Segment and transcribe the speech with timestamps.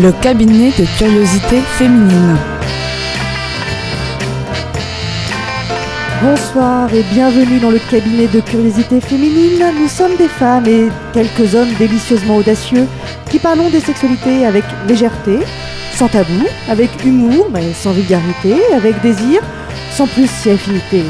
[0.00, 2.36] le cabinet de curiosité féminine.
[6.20, 9.64] Bonsoir et bienvenue dans le cabinet de curiosité féminine.
[9.80, 12.88] Nous sommes des femmes et quelques hommes délicieusement audacieux
[13.30, 15.38] qui parlons des sexualités avec légèreté,
[15.94, 19.42] sans tabou, avec humour mais sans vulgarité, avec désir,
[19.92, 21.04] sans plus si affinité.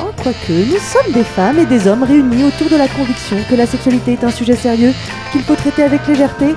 [0.00, 3.56] Oh, quoique, nous sommes des femmes et des hommes réunis autour de la conviction que
[3.56, 4.92] la sexualité est un sujet sérieux
[5.32, 6.54] qu'il faut traiter avec légèreté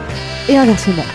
[0.48, 1.06] et inversement.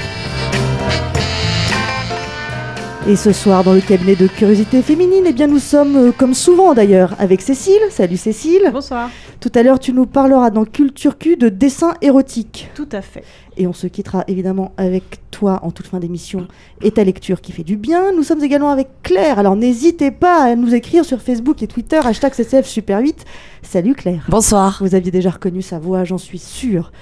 [3.08, 6.34] Et ce soir, dans le cabinet de curiosité féminine, eh bien, nous sommes, euh, comme
[6.34, 7.80] souvent d'ailleurs, avec Cécile.
[7.88, 8.70] Salut Cécile.
[8.70, 9.08] Bonsoir.
[9.40, 12.70] Tout à l'heure, tu nous parleras dans Culture Q de dessin érotique.
[12.74, 13.24] Tout à fait.
[13.56, 16.46] Et on se quittera évidemment avec toi en toute fin d'émission
[16.82, 18.12] et ta lecture qui fait du bien.
[18.12, 19.38] Nous sommes également avec Claire.
[19.38, 23.24] Alors n'hésitez pas à nous écrire sur Facebook et Twitter, hashtag CCF Super 8.
[23.62, 24.26] Salut Claire.
[24.28, 24.76] Bonsoir.
[24.82, 26.92] Vous aviez déjà reconnu sa voix, j'en suis sûre.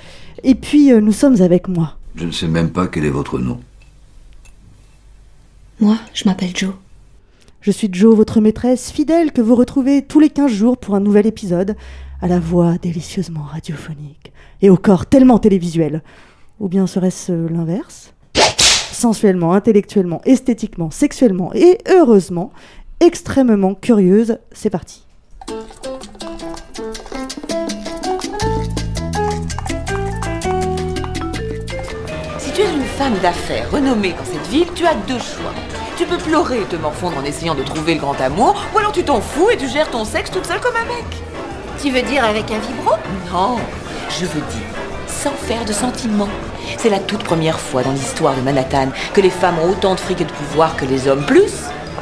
[0.44, 1.96] Et puis, euh, nous sommes avec moi.
[2.14, 3.58] Je ne sais même pas quel est votre nom.
[5.80, 6.74] Moi, je m'appelle Joe.
[7.60, 11.00] Je suis Jo, votre maîtresse fidèle que vous retrouvez tous les 15 jours pour un
[11.00, 11.76] nouvel épisode,
[12.20, 16.02] à la voix délicieusement radiophonique et au corps tellement télévisuel.
[16.58, 18.12] Ou bien serait-ce l'inverse?
[18.90, 22.52] Sensuellement, intellectuellement, esthétiquement, sexuellement et heureusement,
[22.98, 25.06] extrêmement curieuse, c'est parti.
[32.40, 35.54] Si tu es une femme d'affaires renommée dans cette ville, tu as deux choix.
[35.98, 38.92] Tu peux pleurer et te morfondre en essayant de trouver le grand amour, ou alors
[38.92, 41.04] tu t'en fous et tu gères ton sexe toute seule comme un mec.
[41.82, 42.94] Tu veux dire avec un vibro?
[43.32, 43.56] Non,
[44.08, 44.68] je veux dire,
[45.08, 46.28] sans faire de sentiments.
[46.76, 50.00] C'est la toute première fois dans l'histoire de Manhattan que les femmes ont autant de
[50.00, 51.52] fric et de pouvoir que les hommes, plus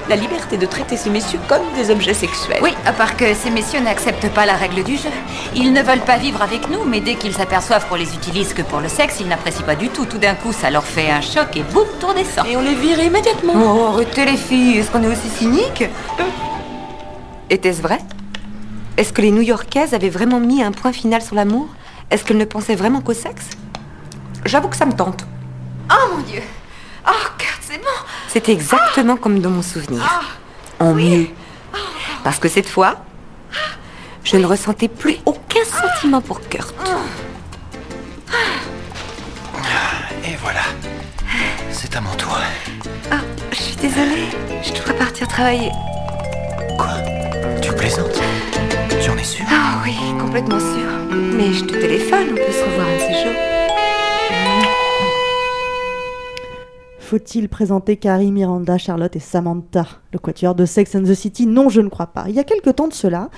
[0.09, 2.59] la liberté de traiter ces messieurs comme des objets sexuels.
[2.63, 5.09] Oui, à part que ces messieurs n'acceptent pas la règle du jeu.
[5.55, 8.63] Ils ne veulent pas vivre avec nous, mais dès qu'ils s'aperçoivent qu'on les utilise que
[8.63, 10.05] pour le sexe, ils n'apprécient pas du tout.
[10.07, 12.47] Tout d'un coup, ça leur fait un choc et boum, tour descend.
[12.47, 13.55] Et on les vire immédiatement.
[13.57, 15.85] Oh, arrêtez les filles, est-ce qu'on est aussi cynique
[17.51, 17.99] Était-ce vrai?
[18.97, 21.69] Est-ce que les New-Yorkaises avaient vraiment mis un point final sur l'amour?
[22.11, 23.51] Est-ce qu'elles ne pensaient vraiment qu'au sexe?
[24.45, 25.27] J'avoue que ça me tente.
[25.91, 26.41] Oh mon dieu
[27.09, 27.89] Oh, Kurt, c'est bon
[28.37, 30.03] C'était exactement comme dans mon souvenir.
[30.79, 31.29] en mieux.
[32.23, 32.97] Parce que cette fois,
[34.25, 36.75] je ne ressentais plus aucun sentiment pour Kurt.
[40.23, 40.61] Et voilà.
[41.71, 42.39] C'est à mon tour.
[43.11, 43.21] Ah,
[43.53, 44.29] je suis désolée,
[44.63, 45.71] je dois partir travailler.
[46.77, 46.93] Quoi?
[47.63, 48.21] Tu plaisantes?
[49.01, 50.91] Tu en es sûr Ah oui, complètement sûr.
[51.11, 53.46] Mais je te téléphone, on peut se revoir un de ces jours.
[57.07, 61.47] Faut-il présenter Carrie, Miranda, Charlotte et Samantha, le quatuor de Sex and the City?
[61.47, 62.25] Non, je ne crois pas.
[62.27, 63.31] Il y a quelque temps de cela,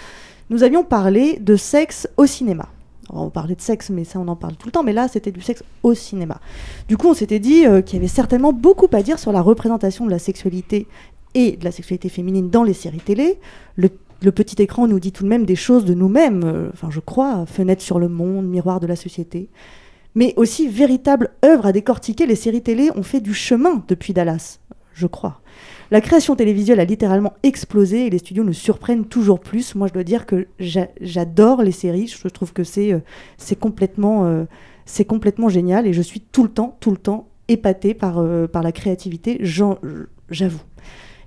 [0.49, 2.71] nous avions parlé de sexe au cinéma.
[3.11, 5.33] On parlait de sexe, mais ça on en parle tout le temps, mais là c'était
[5.33, 6.41] du sexe au cinéma.
[6.89, 9.43] Du coup, on s'était dit euh, qu'il y avait certainement beaucoup à dire sur la
[9.43, 10.87] représentation de la sexualité
[11.35, 13.39] et de la sexualité féminine dans les séries télé.
[13.77, 13.91] Le,
[14.23, 17.01] le petit écran nous dit tout de même des choses de nous-mêmes, euh, enfin je
[17.01, 19.51] crois, fenêtre sur le monde, miroir de la société
[20.19, 22.27] mais aussi véritable œuvre à décortiquer.
[22.27, 24.59] Les séries télé ont fait du chemin depuis Dallas,
[24.93, 25.41] je crois.
[25.93, 29.77] La création télévisuelle a littéralement explosé et les studios nous surprennent toujours plus.
[29.77, 32.09] Moi, je dois dire que j'a- j'adore les séries.
[32.09, 34.45] Je trouve que c'est euh, euh,
[34.87, 38.49] c'est complètement génial et je suis tout le temps, tout le temps épatée par, euh,
[38.49, 39.39] par la créativité.
[39.41, 40.61] J'avoue.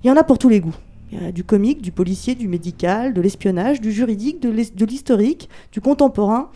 [0.04, 0.76] Il y en a pour tous les goûts.
[1.10, 5.48] Il y a du comique, du policier, du médical, de l'espionnage, du juridique, de l'historique,
[5.72, 6.50] du contemporain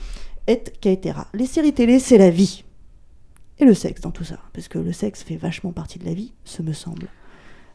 [0.47, 1.27] et caetera.
[1.35, 2.65] Les séries télé, c'est la vie.
[3.59, 4.39] Et le sexe dans tout ça.
[4.53, 7.09] Parce que le sexe fait vachement partie de la vie, ce me semble.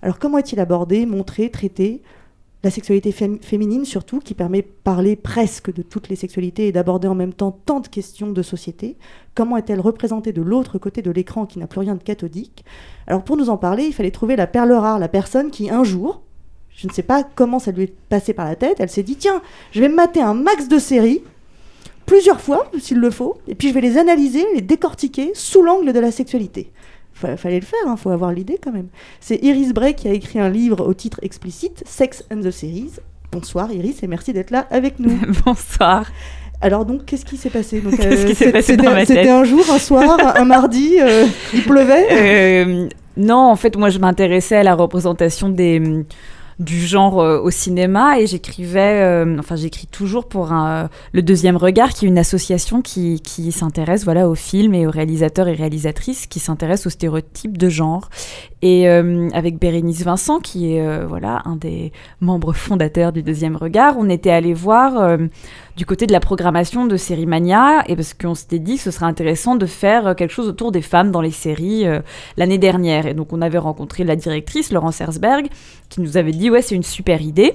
[0.01, 2.01] Alors comment est-il abordé, montré, traité?
[2.63, 6.71] La sexualité fém- féminine surtout, qui permet de parler presque de toutes les sexualités et
[6.71, 8.97] d'aborder en même temps tant de questions de société.
[9.33, 12.63] Comment est-elle représentée de l'autre côté de l'écran qui n'a plus rien de cathodique?
[13.07, 15.83] Alors pour nous en parler, il fallait trouver la perle rare, la personne qui un
[15.83, 16.21] jour,
[16.69, 19.15] je ne sais pas comment ça lui est passé par la tête, elle s'est dit
[19.15, 19.41] tiens,
[19.71, 21.23] je vais mater un max de séries
[22.11, 25.93] plusieurs fois, s'il le faut, et puis je vais les analyser, les décortiquer sous l'angle
[25.93, 26.69] de la sexualité.
[27.13, 28.87] Fa- fallait le faire, il faut avoir l'idée quand même.
[29.21, 32.91] C'est Iris Bray qui a écrit un livre au titre explicite, Sex and the Series.
[33.31, 35.17] Bonsoir Iris et merci d'être là avec nous.
[35.45, 36.11] Bonsoir.
[36.59, 37.79] Alors donc, qu'est-ce qui s'est passé?
[37.79, 41.63] Donc, Qu'est-ce qui s'est c'est- passé c'était- un jour, un soir, un mardi, euh, il
[41.63, 42.07] pleuvait?
[42.11, 45.81] Euh, non, en fait, moi, je m'intéressais à la représentation des
[46.61, 51.57] du genre euh, au cinéma et j'écrivais, euh, enfin j'écris toujours pour un, le deuxième
[51.57, 55.53] regard, qui est une association qui, qui s'intéresse voilà aux films et aux réalisateurs et
[55.53, 58.09] réalisatrices qui s'intéressent aux stéréotypes de genre.
[58.63, 63.55] Et euh, avec Bérénice Vincent, qui est euh, voilà un des membres fondateurs du Deuxième
[63.55, 65.17] Regard, on était allé voir euh,
[65.77, 68.91] du côté de la programmation de Série Mania, et parce qu'on s'était dit que ce
[68.91, 71.85] serait intéressant de faire quelque chose autour des femmes dans les séries
[72.37, 73.07] l'année dernière.
[73.07, 75.47] Et donc on avait rencontré la directrice, Laurence Herzberg,
[75.89, 77.53] qui nous avait dit ouais c'est une super idée.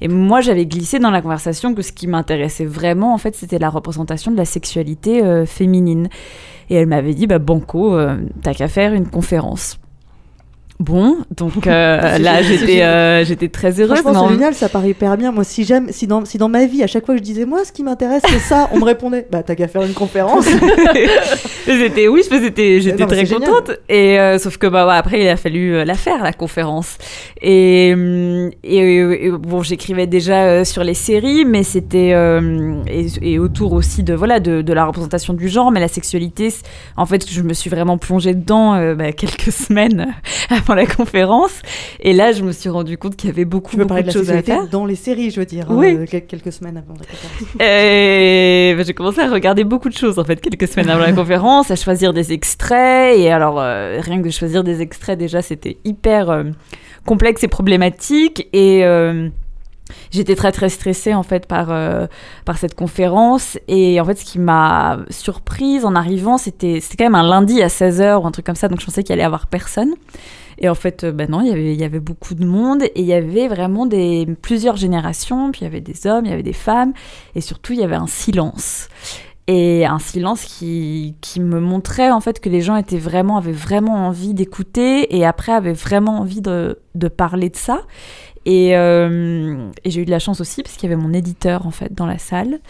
[0.00, 3.58] Et moi j'avais glissé dans la conversation que ce qui m'intéressait vraiment en fait c'était
[3.58, 6.08] la représentation de la sexualité féminine.
[6.70, 7.96] Et elle m'avait dit bah banco,
[8.42, 9.78] t'as qu'à faire une conférence.
[10.80, 13.98] Bon, donc euh, là j'étais euh, j'étais très heureuse.
[13.98, 15.32] Franchement, c'est génial, ça paraît hyper bien.
[15.32, 17.46] Moi, si j'aime, si dans, si dans ma vie, à chaque fois que je disais
[17.46, 20.46] moi, ce qui m'intéresse c'est ça, on me répondait, bah t'as qu'à faire une conférence.
[21.66, 23.72] j'étais oui, j'étais j'étais très contente.
[23.88, 26.96] Et euh, sauf que bah ouais, après il a fallu la faire la conférence.
[27.42, 27.88] Et,
[28.62, 32.14] et, bon, j'écrivais déjà sur les séries, mais c'était
[32.86, 36.54] et, et, autour aussi de voilà de, de, la représentation du genre, mais la sexualité.
[36.96, 40.14] En fait, je me suis vraiment plongée dedans bah, quelques semaines
[40.74, 41.60] la conférence.
[42.00, 44.42] Et là, je me suis rendu compte qu'il y avait beaucoup, beaucoup de, choses à
[44.42, 44.68] faire.
[44.68, 45.96] Dans les séries, je veux dire, oui.
[45.96, 47.54] Euh, quelques semaines avant la conférence.
[47.60, 51.12] Et bah, j'ai commencé à regarder beaucoup de choses, en fait, quelques semaines avant la
[51.22, 53.18] conférence, à choisir des extraits.
[53.18, 56.44] Et alors, euh, rien que de choisir des extraits, déjà, c'était hyper euh,
[57.06, 58.48] complexe et problématique.
[58.52, 58.84] Et.
[60.10, 61.68] J'étais très très stressée en fait par,
[62.44, 63.58] par cette conférence.
[63.68, 67.68] Et en fait ce qui m'a surprise en arrivant c'était quand même un lundi à
[67.68, 68.68] 16h ou un truc comme ça.
[68.68, 69.94] Donc je pensais qu'il allait y avoir personne.
[70.60, 72.82] Et en fait, ben non, y il y avait beaucoup de monde.
[72.82, 75.52] Et il y avait vraiment des, plusieurs générations.
[75.52, 76.92] Puis il y avait des hommes, il y avait des femmes.
[77.34, 78.88] Et surtout il y avait un silence.
[79.48, 83.50] Et un silence qui, qui me montrait en fait que les gens étaient vraiment, avaient
[83.50, 87.80] vraiment envie d'écouter et après avaient vraiment envie de, de parler de ça.
[88.44, 91.66] Et, euh, et j'ai eu de la chance aussi parce qu'il y avait mon éditeur
[91.66, 92.60] en fait dans la salle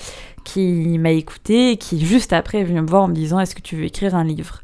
[0.44, 3.54] qui m'a écouté et qui juste après est venu me voir en me disant est-ce
[3.54, 4.62] que tu veux écrire un livre?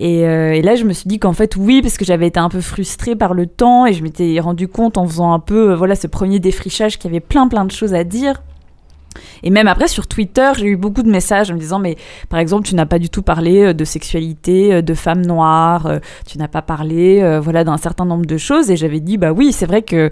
[0.00, 2.48] Euh, et, là, je me suis dit qu'en fait, oui, parce que j'avais été un
[2.48, 5.76] peu frustrée par le temps et je m'étais rendu compte en faisant un peu, euh,
[5.76, 8.42] voilà, ce premier défrichage qu'il y avait plein, plein de choses à dire.
[9.42, 11.96] Et même après, sur Twitter, j'ai eu beaucoup de messages en me disant, mais
[12.28, 16.38] par exemple, tu n'as pas du tout parlé euh, de sexualité, de femmes noires, tu
[16.38, 18.70] n'as pas parlé, voilà, d'un certain nombre de choses.
[18.70, 20.10] Et j'avais dit, bah oui, c'est vrai que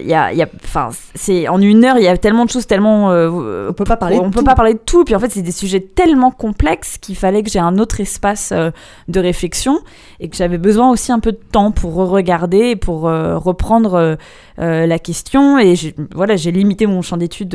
[0.00, 2.50] il y a, y a enfin c'est en une heure il y a tellement de
[2.50, 5.04] choses tellement euh, on peut pas parler on peut pas parler de tout.
[5.04, 8.50] Puis en fait c'est des sujets tellement complexes qu'il fallait que j'ai un autre espace
[8.52, 8.70] euh,
[9.06, 9.78] de réflexion
[10.18, 14.16] et que j'avais besoin aussi un peu de temps pour regarder et pour euh, reprendre
[14.56, 15.58] la question.
[15.58, 15.74] Et
[16.12, 17.54] voilà j'ai limité mon champ d'études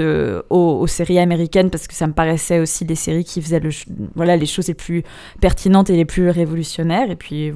[0.49, 3.71] aux, aux, séries américaines parce que ça me paraissait aussi des séries qui faisaient le,
[4.15, 5.03] voilà les choses les plus
[5.41, 7.11] pertinentes et les plus révolutionnaires.
[7.11, 7.51] Et puis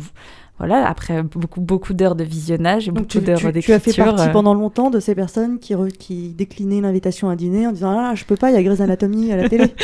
[0.60, 3.64] voilà, après beaucoup, beaucoup d'heures de visionnage et beaucoup d'heures d'écriture.
[3.66, 4.32] Tu as fait partie euh.
[4.32, 8.26] pendant longtemps de ces personnes qui, qui déclinaient l'invitation à dîner en disant Ah, je
[8.26, 9.66] peux pas, il y a Grey's Anatomy à la télé.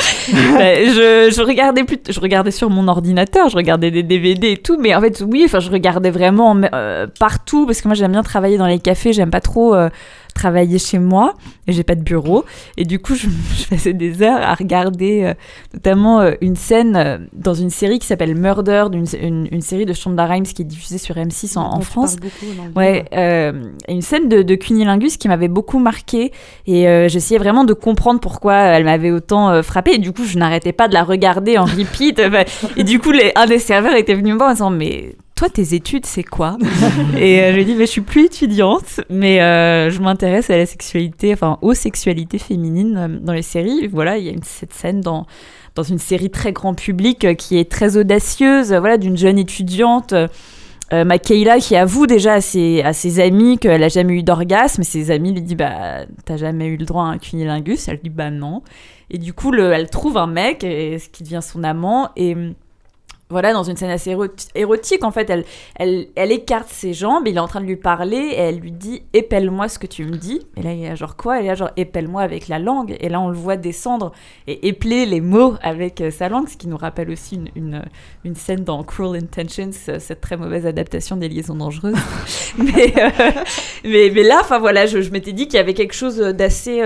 [0.57, 4.57] Ben, je, je, regardais plus, je regardais sur mon ordinateur, je regardais des DVD et
[4.57, 8.13] tout, mais en fait, oui, enfin, je regardais vraiment euh, partout parce que moi, j'aime
[8.13, 9.75] bien travailler dans les cafés, j'aime pas trop.
[9.75, 9.89] Euh,
[10.33, 11.35] travailler chez moi
[11.67, 12.45] et j'ai pas de bureau.
[12.77, 13.27] Et du coup je,
[13.57, 15.33] je faisais des heures à regarder euh,
[15.73, 19.85] notamment euh, une scène euh, dans une série qui s'appelle Murder d'une une, une, série
[19.85, 22.17] de Shonda Rhimes qui est diffusée sur M6 en, en France.
[22.75, 23.05] ouais
[23.87, 26.31] une scène de, de cunilingus qui m'avait beaucoup marqué
[26.65, 30.71] et j'essayais vraiment de comprendre pourquoi elle m'avait autant frappé et du coup je n'arrêtais
[30.71, 32.21] pas de la regarder en repeat.
[32.77, 35.49] Et du coup les, un des serveurs était venu me voir en disant mais toi,
[35.49, 36.57] tes études, c'est quoi
[37.17, 40.49] Et euh, je lui ai dit, mais je suis plus étudiante, mais euh, je m'intéresse
[40.49, 43.87] à la sexualité, enfin aux sexualités féminines euh, dans les séries.
[43.87, 45.25] Voilà, il y a cette scène dans,
[45.75, 50.13] dans une série très grand public qui est très audacieuse, voilà, d'une jeune étudiante.
[50.93, 55.09] Euh, qui avoue déjà à ses, à ses amis qu'elle a jamais eu d'orgasme, ses
[55.09, 58.29] amis lui disent bah t'as jamais eu le droit à un cunilingus, elle dit bah
[58.29, 58.61] non,
[59.09, 62.35] et du coup le, elle trouve un mec, et, ce qui devient son amant, et
[63.29, 64.15] voilà, dans une scène assez
[64.53, 65.43] érotique, en fait, elle,
[65.75, 68.71] elle, elle écarte ses jambes, il est en train de lui parler, et elle lui
[68.71, 70.41] dit «épelle-moi ce que tu me dis».
[70.57, 71.41] Et là, il y a genre quoi?
[71.41, 72.95] Et là, genre «épelle-moi avec la langue».
[72.99, 74.11] Et là, on le voit descendre
[74.45, 77.81] et épeler les mots avec euh, sa langue, ce qui nous rappelle aussi une, une,
[78.23, 81.95] une, scène dans Cruel Intentions, euh, cette très mauvaise adaptation des liaisons dangereuses.
[82.57, 83.09] mais, euh,
[83.83, 86.83] mais, mais, là, enfin voilà, je, je m'étais dit qu'il y avait quelque chose d'assez...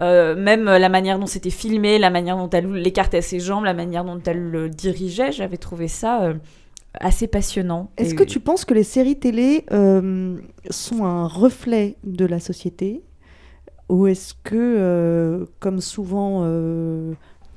[0.00, 4.04] même la manière dont c'était filmé, la manière dont elle l'écartait ses jambes, la manière
[4.04, 6.34] dont elle le dirigeait, j'avais trouvé ça euh,
[6.94, 7.90] assez passionnant.
[7.96, 10.36] Est-ce que tu penses que les séries télé euh,
[10.70, 13.02] sont un reflet de la société?
[13.88, 16.44] Ou est-ce que, euh, comme souvent,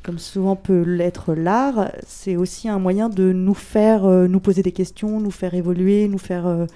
[0.03, 4.71] comme souvent peut l'être l'art, c'est aussi un moyen de nous faire nous poser des
[4.71, 6.67] questions, nous faire évoluer, nous faire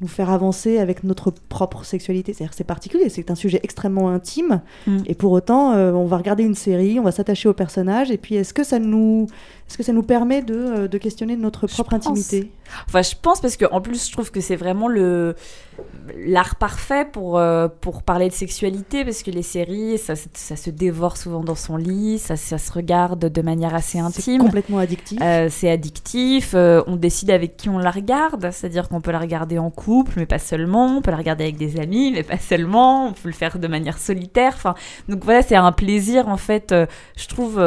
[0.00, 2.32] nous faire avancer avec notre propre sexualité?
[2.32, 4.98] C'est-à-dire c'est particulier, c'est un sujet extrêmement intime, mm.
[5.06, 8.18] et pour autant, euh, on va regarder une série, on va s'attacher au personnage, et
[8.18, 9.26] puis est-ce que ça nous,
[9.68, 12.52] est-ce que ça nous permet de, euh, de questionner notre propre intimité?
[12.88, 15.34] Enfin, je pense parce que en plus, je trouve que c'est vraiment le
[16.16, 20.56] l'art parfait pour euh, pour parler de sexualité parce que les séries, ça, se- ça
[20.56, 24.42] se dévore souvent dans son lit, ça, ça se regarde de manière assez C'est intime.
[24.42, 25.18] complètement addictif.
[25.22, 29.18] Euh, c'est addictif, euh, on décide avec qui on la regarde, c'est-à-dire qu'on peut la
[29.20, 32.38] regarder en couple, mais pas seulement, on peut la regarder avec des amis, mais pas
[32.38, 34.52] seulement, on peut le faire de manière solitaire.
[34.54, 34.74] Enfin,
[35.08, 36.74] donc voilà, c'est un plaisir en fait,
[37.16, 37.60] je trouve,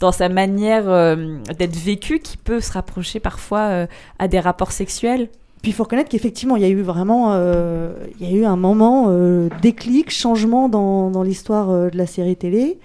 [0.00, 3.86] dans sa manière euh, d'être vécu, qui peut se rapprocher parfois euh,
[4.18, 5.28] à des rapports sexuels.
[5.62, 8.44] Puis il faut reconnaître qu'effectivement, il y a eu vraiment euh, il y a eu
[8.46, 12.78] un moment euh, déclic, changement dans, dans l'histoire euh, de la série télé.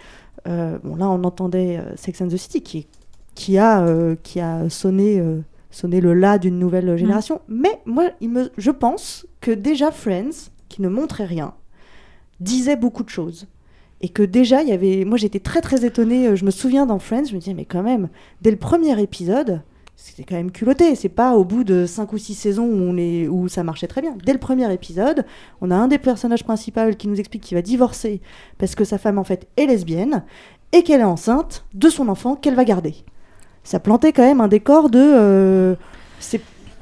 [0.47, 2.85] Bon, là, on entendait Sex and the City qui,
[3.33, 3.83] qui, a,
[4.21, 5.19] qui a sonné,
[5.71, 7.41] sonné le là d'une nouvelle génération.
[7.47, 11.55] Mais moi, il me, je pense que déjà Friends, qui ne montrait rien,
[12.39, 13.47] disait beaucoup de choses.
[14.01, 15.05] Et que déjà, il y avait.
[15.05, 16.27] Moi, j'étais très très étonnée.
[16.27, 18.09] euh, Je me souviens dans Friends, je me disais, mais quand même,
[18.41, 19.61] dès le premier épisode,
[19.95, 20.95] c'était quand même culotté.
[20.95, 24.01] C'est pas au bout de 5 ou 6 saisons où, on est, ça marchait très
[24.01, 24.15] bien.
[24.25, 25.25] Dès le premier épisode,
[25.61, 28.21] on a un des personnages principaux qui nous explique qu'il va divorcer
[28.57, 30.23] parce que sa femme, en fait, est lesbienne
[30.73, 32.95] et qu'elle est enceinte de son enfant qu'elle va garder.
[33.63, 34.99] Ça plantait quand même un décor de.
[34.99, 35.75] euh,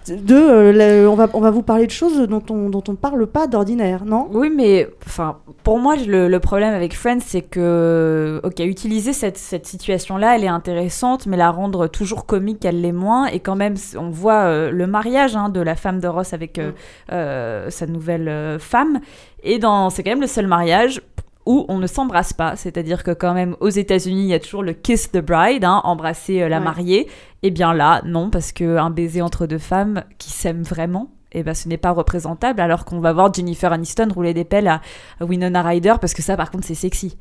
[0.08, 2.96] de euh, la- on, va, on va vous parler de choses dont on dont on
[2.96, 4.28] parle pas d'ordinaire, non?
[4.32, 9.38] Oui, mais enfin, pour moi, le, le problème avec Friends, c'est que, ok, utiliser cette,
[9.38, 13.28] cette situation-là, elle est intéressante, mais la rendre toujours comique, elle l'est moins.
[13.28, 16.60] Et quand même, on voit euh, le mariage hein, de la femme de Ross avec
[16.60, 16.72] euh,
[17.12, 19.00] euh, sa nouvelle femme.
[19.44, 21.02] Et dans, c'est quand même le seul mariage
[21.46, 24.64] où on ne s'embrasse pas, c'est-à-dire que quand même aux États-Unis il y a toujours
[24.64, 26.64] le kiss the bride, hein, embrasser euh, la Ouais.
[26.64, 27.08] mariée.
[27.42, 31.44] Et bien là, non, parce que un baiser entre deux femmes qui s'aiment vraiment, et
[31.44, 34.82] ben ce n'est pas représentable, alors qu'on va voir Jennifer Aniston rouler des pelles à
[35.20, 37.18] Winona Ryder, parce que ça par contre c'est sexy.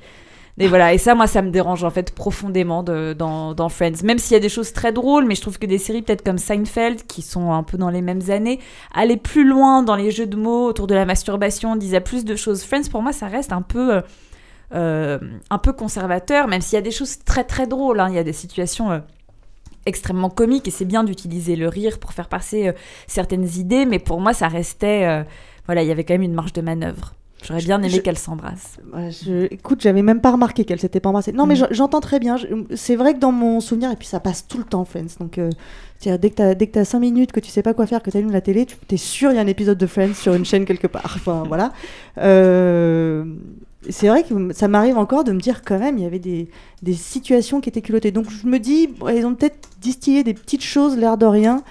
[0.58, 4.04] Et voilà, et ça, moi, ça me dérange en fait profondément dans, Friends.
[4.04, 6.22] Même s'il y a des choses très drôles, mais je trouve que des séries peut-être
[6.22, 8.60] comme Seinfeld, qui sont un peu dans les mêmes années,
[8.94, 12.36] allaient plus loin dans les jeux de mots autour de la masturbation, disaient plus de
[12.36, 12.64] choses.
[12.64, 14.00] Friends, pour moi, ça reste un peu, euh,
[14.74, 15.18] euh,
[15.48, 17.98] un peu conservateur, même s'il y a des choses très très drôles.
[18.00, 18.08] hein.
[18.10, 18.98] Il y a des situations euh,
[19.86, 22.72] extrêmement comiques, et c'est bien d'utiliser le rire pour faire passer
[23.06, 25.24] certaines idées, mais pour moi, ça restait.
[25.64, 27.14] voilà, il y avait quand même une marge de manœuvre.
[27.42, 28.76] J'aurais bien aimé Je- qu'elle s'embrasse.
[28.94, 31.32] Je- Écoute, j'avais même pas remarqué qu'elle s'était pas embrassée.
[31.32, 31.58] Non, mais Mm.
[31.70, 32.36] je- j'entends très bien.
[32.36, 35.16] Je- C'est vrai que dans mon souvenir, et puis ça passe tout le temps, Friends.
[35.20, 35.50] Donc, euh,
[36.04, 38.40] dès que que t'as 5 minutes, que tu sais pas quoi faire, que t'allumes la
[38.40, 40.86] télé, tu es sûr il y a un épisode de Friends sur une chaîne quelque
[40.86, 41.02] part.
[41.16, 41.72] Enfin, voilà.
[42.18, 43.24] Euh,
[43.90, 46.48] C'est vrai que ça m'arrive encore de me dire quand même, il y avait des,
[46.82, 48.12] des situations qui étaient culottées.
[48.12, 51.64] Donc je me dis, ils ont peut-être distillé des petites choses, l'air de rien,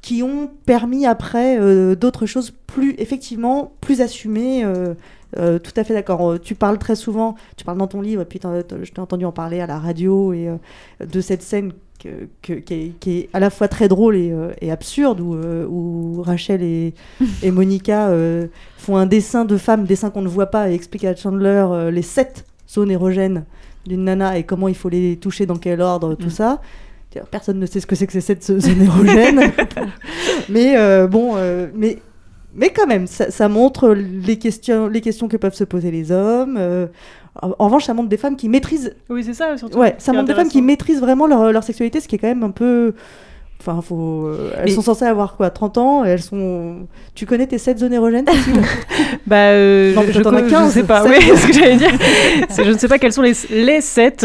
[0.00, 4.64] qui ont permis après euh, d'autres choses plus, effectivement, plus assumées.
[4.64, 4.94] euh,
[5.36, 6.32] euh, tout à fait d'accord.
[6.32, 9.24] Euh, Tu parles très souvent, tu parles dans ton livre, et puis je t'ai entendu
[9.24, 10.56] en parler à la radio, et euh,
[11.06, 14.30] de cette scène que- que- qui, est, qui est à la fois très drôle et,
[14.32, 16.94] euh, et absurde, où, euh, où Rachel et,
[17.42, 18.46] et Monica euh,
[18.78, 22.02] font un dessin de femme, dessin qu'on ne voit pas, et expliquent à Chandler les
[22.02, 23.44] sept zones érogènes
[23.86, 26.30] d'une nana et comment il faut les toucher, dans quel ordre, tout Mm.
[26.30, 26.60] ça.
[27.30, 29.40] Personne ne sait ce que c'est que ces sept zones érogènes.
[30.48, 31.34] mais bon,
[31.74, 31.98] mais
[32.58, 36.12] mais quand même, ça, ça montre les questions, les questions que peuvent se poser les
[36.12, 36.56] hommes.
[36.58, 36.86] euh,
[37.40, 38.94] en, en revanche, ça montre des femmes qui maîtrisent.
[39.08, 39.78] Oui, c'est ça, surtout.
[39.78, 42.28] Ouais, ça montre des femmes qui maîtrisent vraiment leur, leur sexualité, ce qui est quand
[42.28, 42.94] même un peu.
[43.60, 44.26] Enfin, faut.
[44.26, 46.86] euh, elles Mais- sont censées avoir quoi, 30 ans et Elles sont.
[47.16, 48.24] Tu connais tes 7 zones érogènes
[49.26, 51.04] Bah, euh, Non, je, t'en as je 15, sais pas.
[51.08, 51.90] Oui, ce que j'allais dire.
[52.56, 54.24] Je ne sais pas quelles sont les, les sept.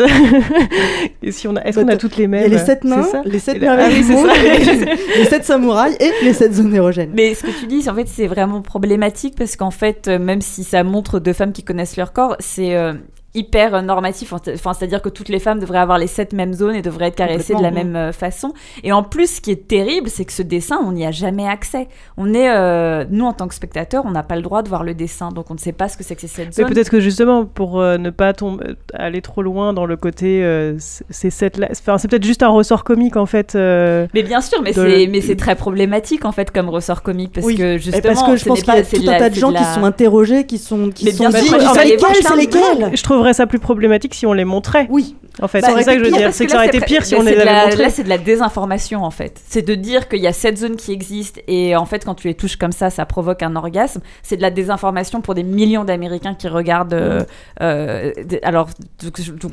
[1.24, 2.42] Et si on a, est-ce Bah, qu'on a toutes les Il mêmes?
[2.44, 4.14] y a les 7 c'est nains, les 7 Et là- merveilles ah oui, du c'est
[4.14, 4.86] monde, ça.
[5.16, 7.12] les, les 7 samouraïs et les 7 zones érogènes.
[7.16, 10.42] Mais ce que tu dis, en fait, c'est vraiment problématique parce qu'en fait, euh, même
[10.42, 12.94] si ça montre deux femmes qui connaissent leur corps, c'est euh,
[13.36, 14.34] hyper euh, normatif.
[14.34, 17.16] Enfin, c'est-à-dire que toutes les femmes devraient avoir les sept mêmes zones et devraient être
[17.16, 18.54] caressées de la même euh, façon.
[18.84, 21.48] Et en plus, ce qui est terrible, c'est que ce dessin, on n'y a jamais
[21.48, 21.88] accès.
[22.18, 24.84] On est, euh, nous, en tant que spectateurs, on n'a pas le droit de voir
[24.84, 26.68] le dessin, donc on ne sait pas ce que c'est que ces sept Mais zones.
[26.74, 30.78] peut-être que justement, pour euh, ne pas tomber, aller trop loin dans le côté, euh,
[30.78, 33.56] c- ces sept là, enfin, c'est peut-être juste un ressort comique en fait.
[33.56, 37.32] euh, Mais bien sûr, mais c'est mais c'est très problématique en fait comme ressort comique
[37.34, 37.56] parce Oui.
[37.56, 39.52] que Et justement, parce que je pense qu'il y a tout un tas de gens
[39.52, 42.32] de qui sont interrogés, qui sont, qui Mais sont bien dit sûr, c'est lesquels, c'est
[42.34, 42.90] de lesquels?
[42.96, 44.88] Je trouverais ça plus problématique si on les montrait.
[44.90, 46.34] Oui, En fait, Bah, c'est ça que je veux dire.
[46.34, 47.82] C'est que là, ça aurait été pire si on les avait la- montrés.
[47.82, 49.42] Là, c'est de la désinformation en fait.
[49.48, 52.28] C'est de dire qu'il y a cette zone qui existe et en fait, quand tu
[52.28, 54.02] les touches comme ça, ça provoque un orgasme.
[54.22, 56.94] C'est de la désinformation pour des millions d'Américains qui regardent.
[56.94, 57.24] euh,
[57.62, 58.12] euh,
[58.44, 58.70] alors,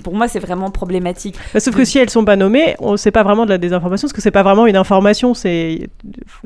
[0.04, 1.36] pour moi, c'est vraiment problématique.
[1.54, 4.06] Bah, sauf que si elles sont pas nommées, on sait pas vraiment de la désinformation
[4.06, 5.32] parce que c'est pas vraiment une information.
[5.34, 5.88] C'est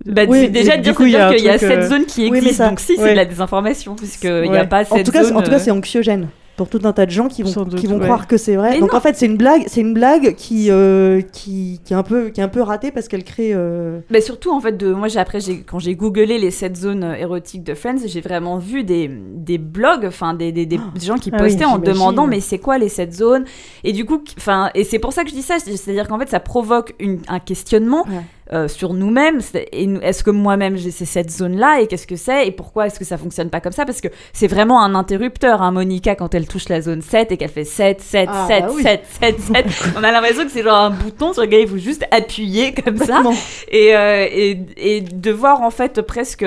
[0.06, 1.58] Bah, Oui, déjà du dire, coup, c'est il y a dire un qu'il y a
[1.58, 2.54] cette euh, zone qui existe.
[2.56, 3.10] ça- donc si, c'est ouais.
[3.12, 5.36] de la désinformation puisqu'il n'y a pas en cette tout cas, zone.
[5.36, 6.28] en tout cas, euh, c'est anxiogène.
[6.56, 8.04] Pour tout un tas de gens qui vont, doute, qui vont ouais.
[8.04, 8.70] croire que c'est vrai.
[8.74, 8.98] Mais Donc non.
[8.98, 12.28] en fait, c'est une blague, c'est une blague qui, euh, qui, qui est un peu,
[12.28, 13.50] qui est un peu ratée parce qu'elle crée.
[13.54, 16.76] euh, Mais surtout, en fait, de, moi, j'ai, après, j'ai, quand j'ai googlé les 7
[16.76, 20.78] zones euh, érotiques de Friends, j'ai vraiment vu des, des blogs, enfin, des, des, des
[21.02, 23.44] gens qui Ah oui, postaient en demandant, mais c'est quoi les 7 zones?
[23.82, 26.18] Et du coup, enfin, et c'est pour ça que je dis ça, c'est- c'est-à-dire qu'en
[26.18, 28.20] fait, ça provoque une, un questionnement Ouais.
[28.54, 29.40] Euh, sur nous-mêmes.
[29.72, 33.04] Est-ce que moi-même, j'ai ces 7 zones-là Et qu'est-ce que c'est Et pourquoi est-ce que
[33.04, 33.84] ça fonctionne pas comme ça?
[33.84, 37.36] Parce que c'est vraiment un interrupteur, hein, Monica, quand elle touche la zone 7 et
[37.36, 38.82] qu'elle fait 7, 7, Ah, 7, bah oui.
[38.82, 39.66] 7, 7, 7.
[39.98, 42.96] On a l'impression que c'est genre un bouton sur lequel il faut juste appuyer comme
[42.98, 43.22] ça
[43.70, 46.44] et, euh, et, et de voir en fait presque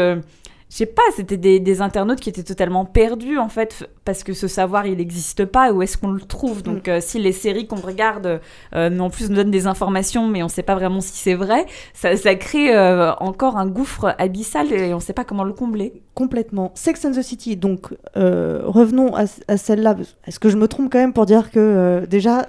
[0.69, 4.33] je sais pas c'était des, des internautes qui étaient totalement perdus en fait parce que
[4.33, 6.61] ce savoir il n'existe pas où est-ce qu'on le trouve?
[6.61, 8.41] Donc euh, si les séries qu'on regarde
[8.75, 11.65] euh, en plus nous donnent des informations mais on sait pas vraiment si c'est vrai
[11.93, 16.01] ça, ça crée euh, encore un gouffre abyssal et on sait pas comment le combler
[16.13, 16.71] Complètement.
[16.73, 19.95] Sex and the City, donc revenons à, à celle-là.
[20.25, 22.47] Est-ce que je me trompe quand même pour dire que déjà,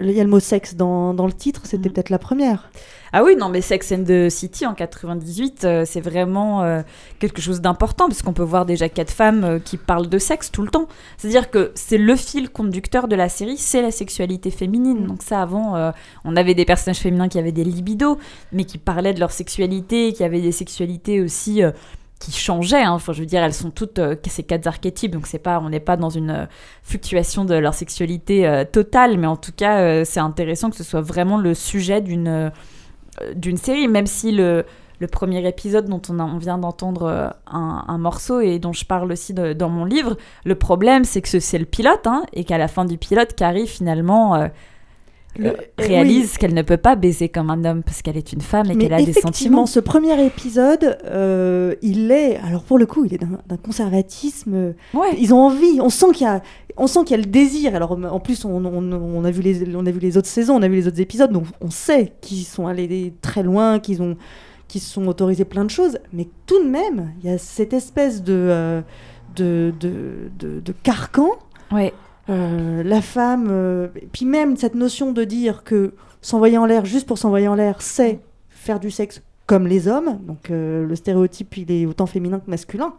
[0.00, 1.94] il y a le mot sexe dans, dans le titre, c'était Mhm.
[1.94, 2.70] peut-être la première.
[3.12, 6.82] Ah oui, non, mais Sex and the City en 98, euh, c'est vraiment euh,
[7.20, 10.50] quelque chose d'important, parce qu'on peut voir déjà quatre femmes euh, qui parlent de sexe
[10.50, 10.88] tout le temps.
[11.16, 15.06] C'est-à-dire que c'est le fil conducteur de la série, c'est la sexualité féminine.
[15.06, 15.92] Donc ça, avant,
[16.24, 18.18] on avait des personnages féminins qui avaient des libidos,
[18.50, 21.62] mais qui parlaient de leur sexualité, qui avaient des sexualités aussi...
[22.30, 22.98] qui hein.
[22.98, 25.80] je veux dire, elles sont toutes euh, ces quatre archétypes, donc c'est pas, on n'est
[25.80, 26.46] pas dans une euh,
[26.82, 31.00] fluctuation de leur sexualité euh, totale, mais en tout cas c'est intéressant que ce soit
[31.00, 32.50] vraiment le sujet d'une
[33.56, 34.64] série, même si le,
[35.12, 39.84] premier épisode dont on, vient d'entendre un, morceau et dont je parle aussi dans mon
[39.84, 40.16] livre,
[40.46, 43.34] le problème c'est que ce- c'est le pilote hein, et qu'à la fin du pilote,
[43.34, 44.48] Carrie finalement
[45.36, 48.32] Le- euh, eh réalise qu'elle ne peut pas baiser comme un homme parce qu'elle est
[48.32, 49.66] une femme et qu'elle a des sentiments.
[49.66, 54.54] ce premier épisode, euh, il est, alors pour le coup, il est d'un conservatisme.
[54.54, 55.16] euh, Ouais.
[55.18, 56.40] Ils ont envie, on sent qu'il y a,
[56.76, 57.74] on sent qu'il y a le désir.
[57.74, 60.54] Alors en plus, on, on- on a vu les, on a vu les autres saisons,
[60.56, 64.02] on a vu les autres épisodes, donc on sait qu'ils sont allés très loin, qu'ils
[64.02, 64.16] ont,
[64.68, 65.98] qu'ils se sont autorisés plein de choses.
[66.12, 68.80] Mais tout de même, il y a cette espèce de, euh,
[69.36, 71.30] de, de, de- de carcan.
[71.72, 71.92] Ouais.
[72.30, 76.86] Euh, la femme, euh, et puis même cette notion de dire que s'envoyer en l'air
[76.86, 80.18] juste pour s'envoyer en l'air, c'est faire du sexe comme les hommes.
[80.26, 82.94] Donc euh, le stéréotype, il est autant féminin que masculin,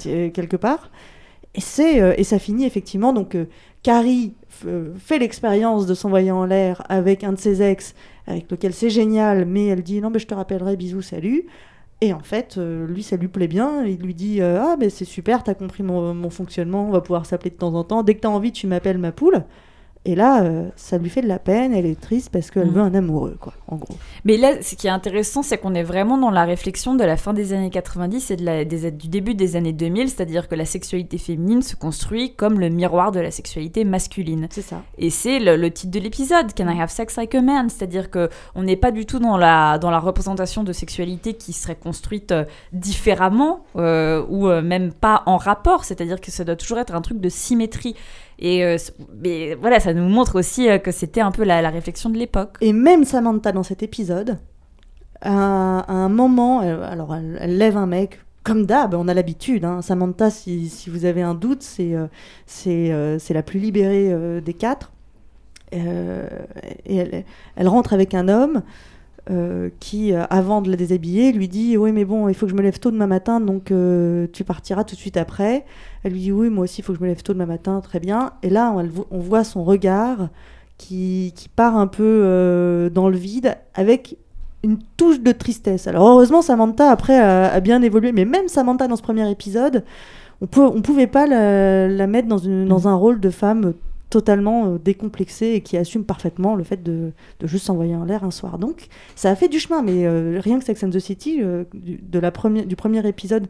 [0.00, 0.90] quelque part.
[1.54, 3.12] Et, c'est, et ça finit effectivement.
[3.12, 3.36] Donc
[3.82, 4.34] Carrie
[4.98, 7.94] fait l'expérience de s'envoyer en l'air avec un de ses ex,
[8.26, 11.46] avec lequel c'est génial, mais elle dit non, mais je te rappellerai, bisous, salut.
[12.00, 13.84] Et en fait, euh, lui, ça lui plaît bien.
[13.84, 17.00] Il lui dit euh, Ah, mais c'est super, t'as compris mon, mon fonctionnement, on va
[17.00, 18.02] pouvoir s'appeler de temps en temps.
[18.04, 19.44] Dès que t'as envie, tu m'appelles ma poule.
[20.10, 22.72] Et là, euh, ça lui fait de la peine, elle est triste parce qu'elle Mm.
[22.72, 23.94] veut un amoureux, quoi, en gros.
[24.24, 27.18] Mais là, ce qui est intéressant, c'est qu'on est vraiment dans la réflexion de la
[27.18, 30.54] fin des années 90 et de la- des- du début des années 2000, c'est-à-dire que
[30.54, 34.48] la sexualité féminine se construit comme le miroir de la sexualité masculine.
[34.50, 34.80] C'est ça.
[34.96, 37.68] Et c'est le, le titre de l'épisode, Can I have sex like a man?
[37.68, 41.52] C'est-à-dire que on n'est pas du tout dans la, dans la représentation de sexualité qui
[41.52, 45.84] serait construite euh, différemment euh, ou même pas en rapport.
[45.84, 47.94] C'est-à-dire que ça doit toujours être un truc de symétrie.
[48.38, 48.76] Et euh,
[49.60, 52.56] voilà, ça nous montre aussi euh, que c'était un peu la, la réflexion de l'époque.
[52.60, 54.38] Et même Samantha, dans cet épisode,
[55.20, 59.64] à, un moment, alors elle, lève un mec, comme d'hab, on a l'habitude.
[59.64, 59.82] hein.
[59.82, 64.92] Samantha, si, si vous avez un doute, c'est euh, la plus libérée des quatre.
[65.72, 67.24] Et elle,
[67.56, 68.62] elle rentre avec un homme
[69.30, 72.52] euh, qui, euh, avant de la déshabiller, lui dit Oui, mais bon, il faut que
[72.52, 75.66] je me lève tôt demain matin, donc euh, tu partiras tout de suite après.
[76.02, 77.80] Elle lui dit Oui, moi aussi, il faut que je me lève tôt demain matin,
[77.80, 78.32] très bien.
[78.42, 78.74] Et là,
[79.10, 80.28] on, voit son regard
[80.78, 84.16] qui, qui part un peu dans le vide avec
[84.62, 85.86] une touche de tristesse.
[85.86, 89.84] Alors heureusement, Samantha après a, bien évolué, mais même Samantha dans ce premier épisode,
[90.40, 93.74] on on pouvait pas la, mettre dans, dans un rôle de femme
[94.10, 98.24] totalement euh, décomplexée et qui assume parfaitement le fait de, de juste s'envoyer en l'air
[98.24, 98.58] un soir.
[98.58, 101.64] Donc ça a fait du chemin, mais euh, rien que Sex and the City, euh,
[101.74, 103.46] du, de la première, du premier épisode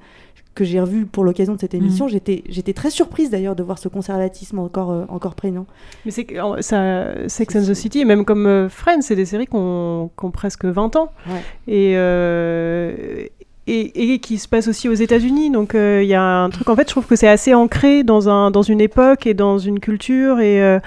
[0.54, 3.78] que j'ai revu pour l'occasion de cette émission, j'étais j'étais très surprise d'ailleurs de voir
[3.78, 5.66] ce conservatisme encore, euh, encore prégnant.
[6.04, 6.26] Mais c'est
[6.60, 10.64] ça, Sex and the City, et même comme Friends, c'est des séries qui ont, presque
[10.64, 11.12] 20 ans.
[11.28, 11.72] Ouais.
[11.72, 13.30] Et,
[13.68, 15.50] et, qui se passent aussi aux États-Unis.
[15.50, 18.02] Donc euh, il y a un truc, en fait, je trouve que c'est assez ancré
[18.02, 20.40] dans, un, dans une époque et dans une culture.
[20.40, 20.62] Et.
[20.62, 20.78] euh,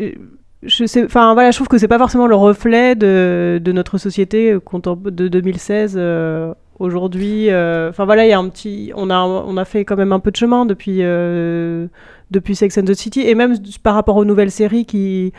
[0.00, 0.12] euh,
[0.62, 5.28] je enfin voilà, je trouve que c'est pas forcément le reflet de, notre société de
[5.28, 7.48] 2016 euh, aujourd'hui.
[7.48, 10.20] Enfin voilà, il y a un petit, on a, on a fait quand même un
[10.20, 10.98] peu de chemin depuis,
[12.30, 15.32] depuis Sex and the City et même par rapport aux nouvelles séries qui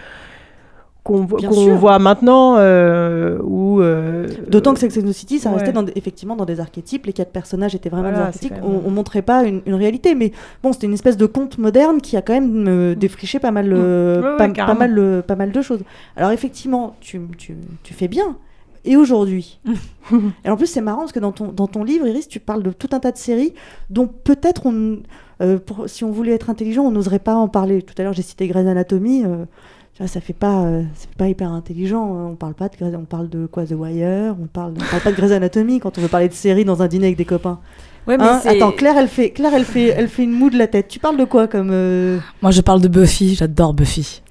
[1.04, 5.56] qu'on vo- voit maintenant euh, où euh, D'autant que Sex and the City, ça ouais.
[5.56, 7.06] restait dans des- effectivement dans des archétypes.
[7.08, 8.54] Les quatre personnages étaient vraiment Voilà, des archétypes.
[8.54, 10.32] même- On, on montrait pas une, une réalité, mais
[10.64, 13.72] bon, c'était une espèce de conte moderne qui a quand même euh, défriché pas mal,
[13.74, 14.24] euh, Mm.
[14.24, 15.82] Ouais, ouais, pas, mal, euh, pas mal de choses.
[16.16, 18.38] Alors effectivement, tu, tu, tu fais bien.
[18.86, 19.60] Et aujourd'hui
[20.46, 22.64] Et en plus, c'est marrant parce que dans ton, dans ton livre, Iris, tu parles
[22.64, 23.54] de tout un tas de séries
[23.90, 24.98] dont peut-être, on,
[25.42, 27.82] euh, pour- si on voulait être intelligent, on n'oserait pas en parler.
[27.82, 29.24] Tout à l'heure, j'ai cité Grey's Anatomy.
[29.26, 29.46] euh,
[29.96, 32.04] tu vois, ça fait pas, euh, ça fait pas hyper intelligent.
[32.18, 32.30] hein.
[32.32, 34.36] On parle pas de, Grey's- on parle de quoi, The Wire.
[34.42, 36.82] On parle, on parle pas de Grey's Anatomy quand on veut parler de séries dans
[36.82, 37.60] un dîner avec des copains.
[38.08, 40.58] Ouais, mais Hein Attends, Claire, elle fait, Claire, elle fait, elle fait une moue de
[40.58, 40.88] la tête.
[40.90, 43.36] Tu parles de quoi comme euh, Moi, je parle de Buffy.
[43.36, 44.22] J'adore Buffy.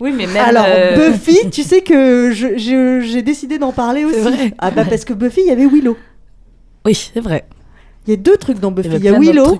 [0.00, 0.36] Oui, mais même.
[0.36, 4.20] Alors, euh, Buffy, tu sais que j'ai décidé d'en parler aussi.
[4.20, 4.54] vrai.
[4.58, 5.96] Ah bah parce que Buffy, il y avait Willow.
[6.86, 7.44] Oui, c'est vrai.
[8.06, 8.88] Il y a deux trucs dans Buffy.
[8.94, 9.58] Il y a Willow.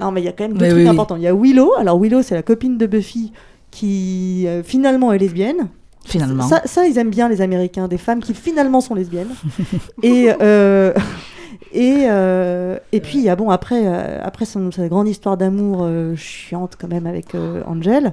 [0.00, 1.16] Non, mais il y a quand même deux Mais trucs oui, importants.
[1.16, 1.72] Il y a Willow.
[1.78, 3.32] Alors, Willow, c'est la copine de Buffy
[3.74, 5.68] qui euh, finalement est lesbienne.
[6.06, 6.46] Finalement.
[6.46, 9.34] Ça, ça, ils aiment bien, les Américains, des femmes qui finalement sont lesbiennes.
[10.02, 10.92] et, euh,
[11.72, 13.86] et, euh, et puis, il y a, bon, après,
[14.22, 17.34] après sa grande histoire d'amour chiante quand même avec
[17.66, 18.12] Angel,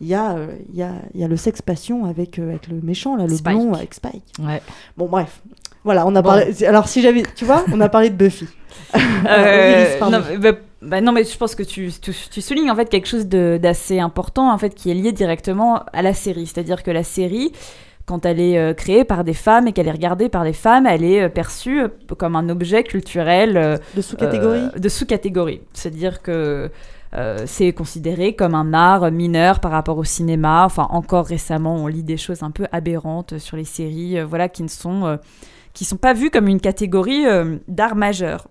[0.00, 0.36] il y, a,
[0.72, 3.34] il y, a, il y a le sexe-passion avec, euh, avec le méchant, là, le
[3.34, 3.56] Spike.
[3.56, 4.24] blond avec Spike.
[4.42, 4.60] Ouais.
[4.96, 5.40] Bon, bref.
[5.84, 6.30] Voilà, on a Bon.
[6.30, 6.64] parlé.
[6.64, 7.22] Alors, si j'avais.
[7.36, 8.46] Tu vois, on a parlé de Buffy.
[9.28, 12.88] Euh, non, mais- bah, non, mais je pense que tu, tu, tu soulignes en fait
[12.88, 16.46] quelque chose d'assez important en fait qui est lié directement à la série.
[16.46, 17.52] C'est-à-dire que la série,
[18.06, 20.86] quand elle est euh, créée par des femmes et qu'elle est regardée par des femmes,
[20.86, 24.58] elle est euh, perçue euh, comme un objet culturel De sous-catégorie.
[24.74, 25.60] euh, de sous-catégorie.
[25.72, 26.70] C'est-à-dire que
[27.16, 30.64] euh, c'est considéré comme un art mineur par rapport au cinéma.
[30.66, 34.48] Enfin, encore récemment, on lit des choses un peu aberrantes sur les séries, euh, voilà,
[34.48, 35.18] qui ne sont,
[35.72, 37.24] qui sont pas vues comme une catégorie
[37.68, 38.48] d'art majeur.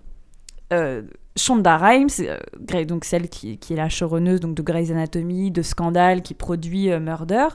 [1.35, 5.61] Shonda Rhimes, euh, donc celle qui, qui est la showrunneuse donc de Grey's Anatomy, de
[5.63, 7.47] Scandal, qui produit euh, Murder,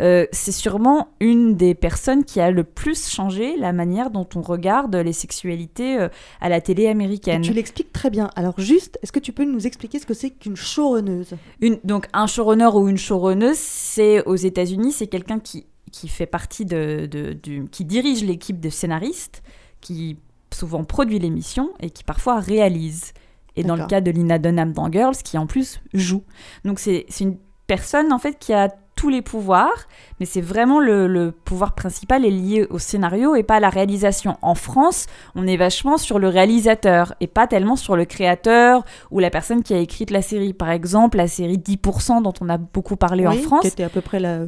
[0.00, 4.42] euh, c'est sûrement une des personnes qui a le plus changé la manière dont on
[4.42, 6.06] regarde les sexualités
[6.40, 7.40] à la télé Et américaine.
[7.42, 8.30] tu l'expliques très bien.
[8.36, 12.06] Alors, juste, est-ce que tu peux nous expliquer ce que c'est qu'une showrunneuse Une, donc
[12.12, 17.06] un showrunner ou une showrunneuse, c'est aux États-Unis, c'est quelqu'un qui, qui fait partie de,
[17.06, 19.42] de- du, qui dirige l'équipe de scénaristes,
[19.80, 20.18] qui
[20.54, 23.12] souvent produit l'émission et qui parfois réalise.
[23.56, 26.24] Et dans le cas de Lina Dunham dans Girls, qui en plus joue.
[26.64, 27.36] Donc c'est une
[27.68, 29.86] personne en fait qui a tous les pouvoirs,
[30.18, 33.68] mais c'est vraiment le, le pouvoir principal est lié au scénario et pas à la
[33.68, 34.38] réalisation.
[34.40, 39.18] En France, on est vachement sur le réalisateur et pas tellement sur le créateur ou
[39.18, 40.52] la personne qui a écrit la série.
[40.52, 43.62] Par exemple, la série 10% dont on a beaucoup parlé en France.
[43.62, 44.46] Qui était à peu près la,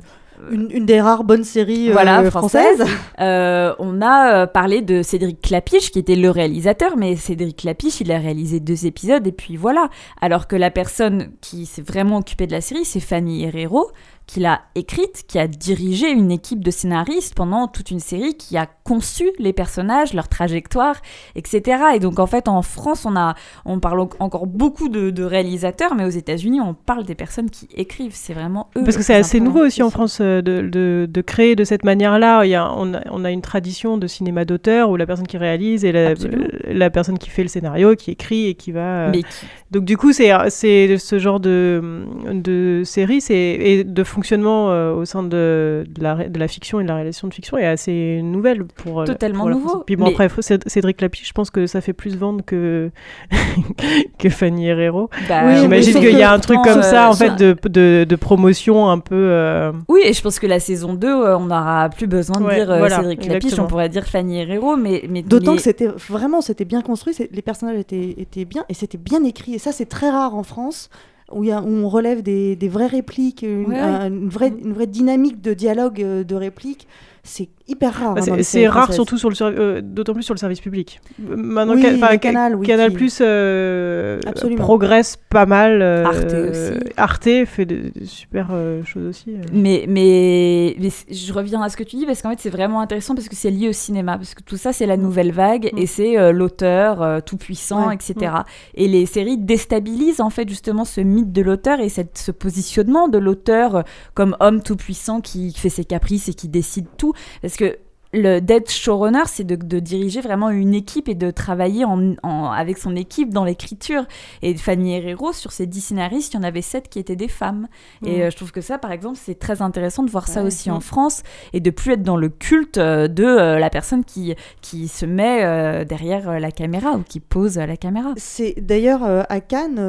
[0.51, 2.77] une, une des rares bonnes séries euh, Voilà, françaises.
[2.79, 2.97] française.
[3.21, 8.01] Euh, on a euh, parlé de Cédric Clapiche, qui était le réalisateur, mais Cédric Clapiche,
[8.01, 9.89] il a réalisé deux épisodes, et puis voilà.
[10.21, 13.91] Alors que la personne qui s'est vraiment occupée de la série, c'est Fanny Herrero,
[14.27, 18.57] qui l'a écrite, qui a dirigé une équipe de scénaristes pendant toute une série, qui
[18.57, 20.97] a conçu les personnages, leur trajectoire,
[21.37, 21.61] etc.
[21.95, 23.35] Et donc en fait, en France, on, a,
[23.65, 27.51] on parle en- encore beaucoup de, de réalisateurs, mais aux États-Unis, on parle des personnes
[27.51, 28.15] qui écrivent.
[28.15, 28.83] C'est vraiment eux.
[28.85, 31.85] Parce que c'est assez nouveau aussi en France euh, de, de, de créer de cette
[31.85, 32.45] manière-là.
[32.45, 35.27] Il y a, on, a, on a une tradition de cinéma d'auteur où la personne
[35.29, 39.07] qui réalise et la, personne qui fait le scénario, qui écrit et qui va.
[39.07, 43.85] euh, Mais qui- Donc du coup, c'est c'est ce genre de, de série c'est, et
[43.85, 46.95] de fonctionnement euh, au sein de, de, la, ré- de la fiction et de la
[46.97, 49.79] réalisation de fiction est assez nouvelle pour la- Totalement pour nouveau.
[49.87, 50.29] Puis bon, Mais- après,
[50.67, 52.91] Cédric Lapiche, je pense que ça fait plus vendre que,
[54.19, 55.11] que Fanny Herrero.
[55.29, 58.05] bah, Oui, J'imagine qu'il y a un truc comme ça, euh, en fait, de, de,
[58.09, 59.15] de promotion un peu...
[59.15, 62.45] euh, Oui, et je pense que la saison 2, euh, on n'aura plus besoin de
[62.47, 63.65] Ouais, dire euh, voilà, Cédric exactement.
[63.65, 67.15] on pourrait dire Fanny Herrero, mais, mais D'autant mais- que c'était vraiment c'était bien construit,
[67.31, 69.55] les personnages étaient, étaient bien et c'était bien écrit.
[69.55, 70.89] Et ça, c'est très rare en France
[71.33, 74.29] où, il y a, où on relève des, des vraies répliques, une, Ouais, un- une
[74.29, 76.87] vraie, une vraie dynamique de dialogue, euh, de répliques.
[77.25, 78.15] C'est hyper rare.
[78.15, 81.01] bah, hein, c'est- rare, surtout sur le euh, d'autant plus sur le service public.
[81.31, 84.63] Euh, Maintenant, Oui, Ca- Canal, oui, Canal qui- Plus euh, Absolument.
[84.63, 85.83] progresse pas mal.
[85.83, 86.91] euh, Arte aussi.
[86.97, 89.31] Arte fait de, de super euh, choses aussi.
[89.31, 89.41] euh.
[89.53, 90.77] Mais, mais,
[91.11, 93.37] je reviens à ce que tu dis parce qu'en fait c'est vraiment intéressant parce que
[93.37, 95.79] c'est lié au cinéma parce que tout ça c'est la nouvelle vague Mm.
[95.79, 97.95] et c'est euh, l'auteur euh, tout puissant Ouais.
[97.95, 98.33] etc
[98.75, 103.09] et les séries déstabilisent en fait justement ce mythe de l'auteur et cette, ce positionnement
[103.09, 107.56] de l'auteur comme homme tout puissant qui fait ses caprices et qui décide tout parce
[107.57, 107.86] que
[108.17, 112.51] le d'être showrunner, c'est de, de diriger vraiment une équipe et de travailler en, en-
[112.51, 114.05] avec son équipe dans l'écriture.
[114.43, 117.29] Et Fanny Herrero, sur ces 10 scénaristes, il y en avait 7 qui étaient des
[117.29, 117.69] femmes.
[118.05, 118.21] Et Mhm.
[118.23, 120.81] euh, je trouve que ça, par exemple, c'est très intéressant de voir ça aussi en.
[120.81, 124.89] France et de plus être dans le culte euh, de euh, la personne qui, qui
[124.89, 128.13] se met euh, derrière la caméra ou qui pose la caméra.
[128.17, 129.81] C'est d'ailleurs à Cannes,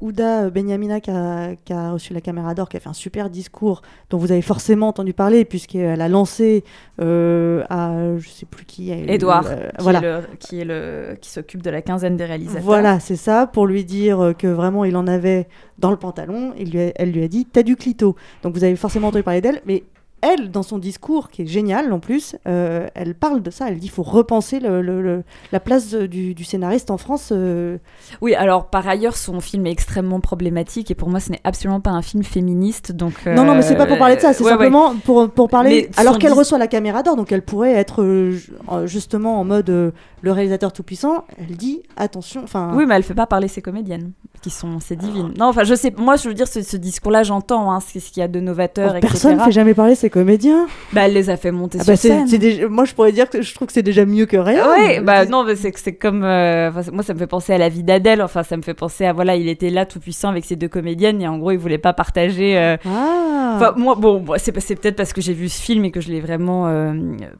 [0.00, 3.30] Ouda Benyamina qui a, qui a reçu la caméra d'or, qui a fait un super
[3.30, 6.64] discours dont vous avez forcément entendu parler puisqu'elle a lancé
[7.00, 8.90] euh, à je sais plus qui.
[8.90, 9.98] Edouard, euh, qui, voilà.
[9.98, 12.62] est le- qui est le qui s'occupe de la quinzaine des réalisateurs.
[12.62, 16.52] Voilà, c'est ça, pour lui dire euh, que vraiment il en avait dans le pantalon.
[16.58, 18.16] Il lui a- elle lui a dit T'as du clito.
[18.42, 19.84] Donc vous avez forcément entendu parler d'elle, mais
[20.32, 23.68] elle, dans son discours, qui est génial en plus, euh, elle parle de ça.
[23.68, 26.98] Elle dit qu'il faut repenser le- le- le- la place euh, du, du scénariste en
[26.98, 27.30] France.
[27.32, 27.78] euh,
[28.20, 31.80] Oui, alors par ailleurs, son film est extrêmement problématique et pour moi, ce n'est absolument
[31.80, 32.92] pas un film féministe.
[32.92, 34.52] Donc Non, non, mais c'est pas pour parler de ça, c'est euh, ouais.
[34.52, 35.88] simplement pour, pour parler.
[35.90, 38.86] Mais Alors qu'elle dis- reçoit la caméra d'or, donc elle pourrait être euh, ju- euh,
[38.86, 39.90] justement en mode euh,
[40.26, 42.42] le réalisateur tout-puissant, elle dit attention.
[42.42, 44.10] Enfin, Oui, mais elle fait pas parler ses comédiennes,
[44.42, 45.32] qui sont ses divines.
[45.38, 48.10] Non, enfin, je sais, moi, je veux dire, ce, ce discours-là, j'entends, hein, c'est ce
[48.10, 49.08] qu'il y a de novateur, oh, etc.
[49.12, 50.66] personne ne fait jamais parler ses comédiens.
[50.92, 52.26] Bah, elle les a fait monter Ah sur bah, c'est- scène.
[52.26, 54.68] c'est déjà- Moi, je pourrais dire que je trouve que c'est déjà mieux que rien.
[54.68, 56.24] Ouais, bah C'est- non, mais c'est que c'est comme.
[56.24, 58.20] euh, enfin, c'est- moi, ça me fait penser à la vie d'Adèle.
[58.20, 59.12] Enfin, ça me fait penser à.
[59.12, 61.78] Voilà, il était là tout puissant avec ses deux comédiennes et en gros, il voulait
[61.78, 62.58] pas partager.
[62.58, 63.52] euh, Ah.
[63.56, 66.08] Enfin, moi, bon, c'est c'est peut-être parce que j'ai vu ce film et que je
[66.10, 66.92] l'ai vraiment euh,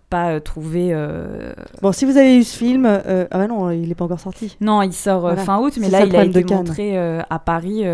[0.08, 0.94] pas trouvé.
[1.82, 4.20] Bon, si vous avez eu ce film, euh, ah bah non, il n'est pas encore
[4.20, 4.56] sorti.
[4.60, 5.42] Non, il sort euh, Voilà.
[5.44, 7.84] fin août, mais là, il a été montré euh, à Paris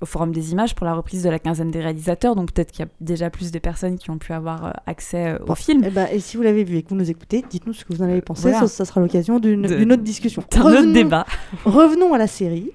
[0.00, 2.34] au Forum des Images pour la reprise de la quinzaine des réalisateurs.
[2.34, 5.44] Donc peut-être qu'il y a déjà plus de personnes qui ont pu avoir accès au
[5.46, 5.84] Bon, film.
[5.84, 7.92] Et, bah, et si vous l'avez vu et que vous nous écoutez, dites-nous ce que
[7.94, 8.42] vous en avez pensé.
[8.42, 8.60] Voilà.
[8.60, 10.42] Ça, ça sera l'occasion d'une De- autre discussion.
[10.50, 11.26] C'est un autre débat.
[11.64, 12.70] Revenons à la série.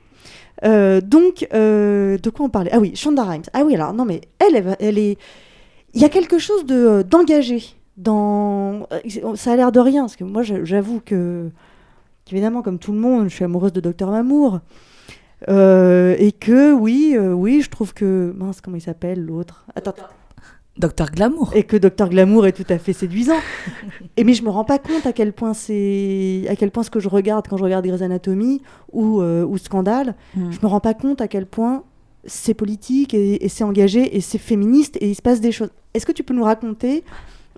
[0.63, 2.69] Euh, donc, euh, de quoi on parlait?
[2.71, 3.41] Ah oui, Shonda Rhimes.
[3.53, 5.17] Ah oui, alors non, mais elle, elle, elle est.
[5.93, 7.63] Il y a quelque chose de d'engagé
[7.97, 8.87] dans.
[8.91, 11.49] euh, Ça a l'air de rien, parce que moi, j'avoue que,
[12.25, 14.59] qu'évidemment, comme tout le monde, je suis amoureuse de Docteur Mamour.
[15.49, 19.65] Euh, et que oui, euh, oui, je trouve que mince, comment il s'appelle l'autre?
[19.75, 19.93] Attends,
[20.77, 21.51] Docteur Glamour.
[21.55, 23.35] et que Docteur Glamour est tout à fait séduisant.
[24.17, 26.89] et mais je me rends pas compte à quel point c'est à quel point ce
[26.91, 28.61] que je regarde quand je regarde Grey's Anatomy
[28.93, 30.51] ou euh, ou Scandale, Hmm.
[30.51, 31.83] je me rends pas compte à quel point
[32.25, 35.71] c'est politique et, et c'est engagé et c'est féministe et il se passe des choses.
[35.95, 37.03] Est-ce que tu peux nous raconter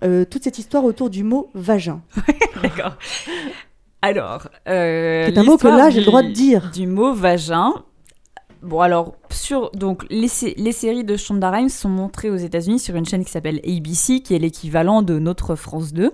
[0.03, 2.01] euh, toute cette histoire autour du mot vagin
[2.61, 2.97] D'accord.
[4.01, 6.71] Alors, euh, C'est un mot que là, j'ai le droit de dire.
[6.73, 7.73] Du mot vagin.
[8.63, 12.95] Bon, alors, sur, donc, les, sé- les séries de Shonda sont montrées aux États-Unis sur
[12.95, 16.13] une chaîne qui s'appelle ABC, qui est l'équivalent de notre France 2.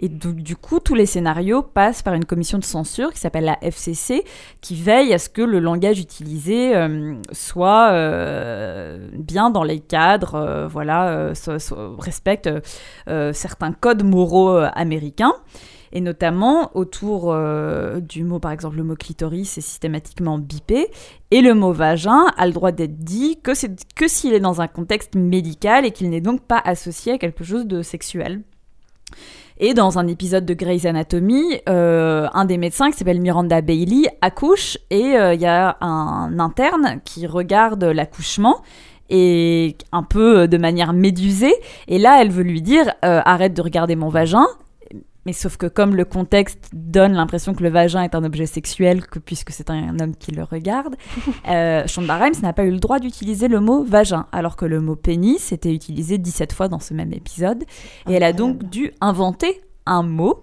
[0.00, 3.56] Et du coup, tous les scénarios passent par une commission de censure qui s'appelle la
[3.62, 4.24] FCC,
[4.60, 10.34] qui veille à ce que le langage utilisé euh, soit euh, bien dans les cadres,
[10.34, 11.56] euh, voilà, soit-
[11.98, 12.50] respecte
[13.32, 15.32] certains codes moraux américains.
[15.96, 20.88] Et notamment autour euh, du mot, par exemple, le mot clitoris est systématiquement bipé.
[21.30, 24.60] Et le mot vagin a le droit d'être dit que, c'est- que s'il est dans
[24.60, 28.42] un contexte médical et qu'il n'est donc pas associé à quelque chose de sexuel.
[29.58, 34.02] Et dans un épisode de Grey's Anatomy, euh, un des médecins qui s'appelle Miranda Bailey
[34.20, 38.60] accouche et euh, il y a un interne qui regarde l'accouchement
[39.08, 41.54] et un peu de manière médusée.
[41.88, 44.44] Et là, elle veut lui dire arrête de regarder mon vagin.
[45.26, 49.04] Mais sauf que comme le contexte donne l'impression que le vagin est un objet sexuel,
[49.06, 50.94] que, puisque c'est un homme qui le regarde,
[51.48, 54.80] euh, Shonda Rhimes n'a pas eu le droit d'utiliser le mot vagin, alors que le
[54.80, 57.64] mot pénis était utilisé 17 fois dans ce même épisode.
[58.08, 60.38] Et elle a donc dû inventer un mot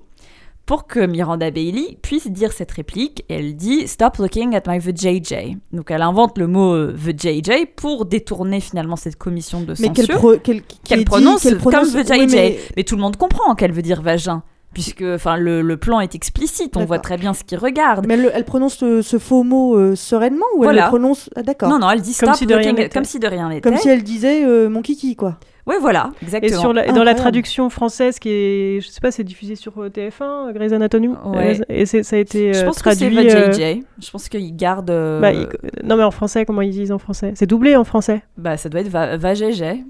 [0.65, 3.25] pour que Miranda Bailey puisse dire cette réplique.
[3.29, 5.57] Elle dit Stop looking at my vajayjay.
[5.73, 9.93] Donc elle invente le mot euh, vajayjay pour détourner finalement cette commission de Mais censure
[9.95, 10.37] qu'elle pro-
[10.83, 12.27] qu'elle- prononce, comme oui, vajayjay.
[12.27, 12.83] mais- mais...
[12.83, 14.43] tout le monde comprend qu'elle veut dire vagin,
[14.73, 18.05] puisque enfin le, le plan est explicite, on voit très bien ce qu'il regarde.
[18.07, 20.83] Mais elle, elle prononce ce, ce faux mot euh, sereinement ou elle Voilà.
[20.83, 21.29] le prononce?
[21.35, 21.69] Ah, D'accord.
[21.69, 23.61] Non, non, elle dit Comme stop si de rien comme si de rien n'était.
[23.69, 25.37] Comme si elle disait euh, mon kiki quoi.
[25.65, 26.59] Oui, voilà, Et exactement.
[26.59, 29.89] sur la- dans la traduction française qui est, je sais pas, c'est diffusé sur euh,
[29.89, 31.07] TF1, Grey's Anatomy.
[31.25, 31.59] Ouais.
[31.61, 33.17] Euh, Et c'est- ça a été Je euh, pense que c'est traduit.
[33.31, 33.83] euh, vajayjay.
[34.01, 34.89] Je pense qu'ils gardent.
[34.89, 35.47] euh, bah, il-
[35.85, 37.31] Non mais en français, comment ils disent en français?
[37.35, 38.23] C'est doublé en français.
[38.37, 39.83] bah, ça doit être va- vajayjay,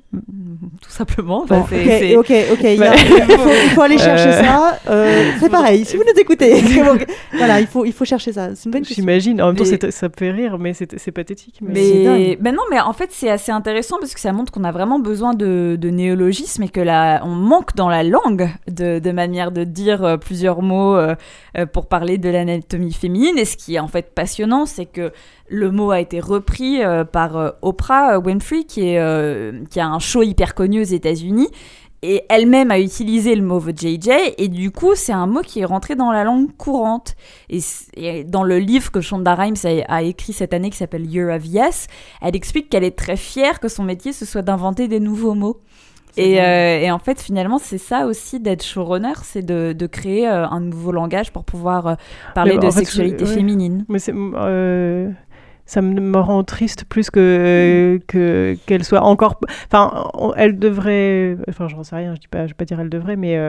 [0.82, 1.46] tout simplement.
[1.48, 2.60] Bon, c'est- ok, ok, ok.
[2.64, 2.96] il y a- Ouais.
[3.00, 4.44] il, faut, il faut aller chercher Euh.
[4.44, 4.80] ça.
[4.90, 5.86] euh, c'est pareil.
[5.86, 6.54] Si vous nous écoutez,
[7.34, 8.50] voilà, il faut, il faut chercher ça.
[8.56, 8.86] C'est une bonne.
[8.86, 9.42] J'imagine.
[9.42, 11.60] En même temps, Mais- ça me fait rire, mais c'est c'est pathétique.
[11.62, 14.72] Mais, mais non, mais en fait, c'est assez intéressant parce que ça montre qu'on a
[14.72, 19.12] vraiment besoin de, de néologismes et que là, on manque dans la langue de, de
[19.12, 21.16] manière de dire euh, plusieurs mots euh,
[21.58, 23.38] euh, pour parler de l'anatomie féminine.
[23.38, 25.12] Et ce qui est en fait passionnant, c'est que
[25.50, 30.56] le mot a été repris par Oprah Winfrey, qui, est, qui a un show hyper
[30.56, 31.50] connu aux États-Unis.
[32.04, 35.66] Et elle-même a utilisé le mot JJ et du coup c'est un mot qui est
[35.66, 37.16] rentré dans la langue courante.
[37.50, 41.34] Et, dans le livre que Shonda Rhimes a, a écrit cette année qui s'appelle Year
[41.34, 41.88] of Yes
[42.22, 45.62] elle explique qu'elle est très fière que son métier ce soit d'inventer des nouveaux mots.
[46.16, 50.28] Et, euh, et, en fait, finalement, c'est ça aussi d'être showrunner, c'est de, de, créer
[50.28, 51.96] euh, un nouveau langage pour pouvoir euh,
[52.36, 53.84] parler de sexualité féminine.
[53.90, 54.14] Mais c'est
[55.66, 61.84] ça me rend triste plus que que qu'elle soit encore enfin elle devrait enfin j'en
[61.84, 63.40] sais rien je dis pas je vais pas dire elle devrait mais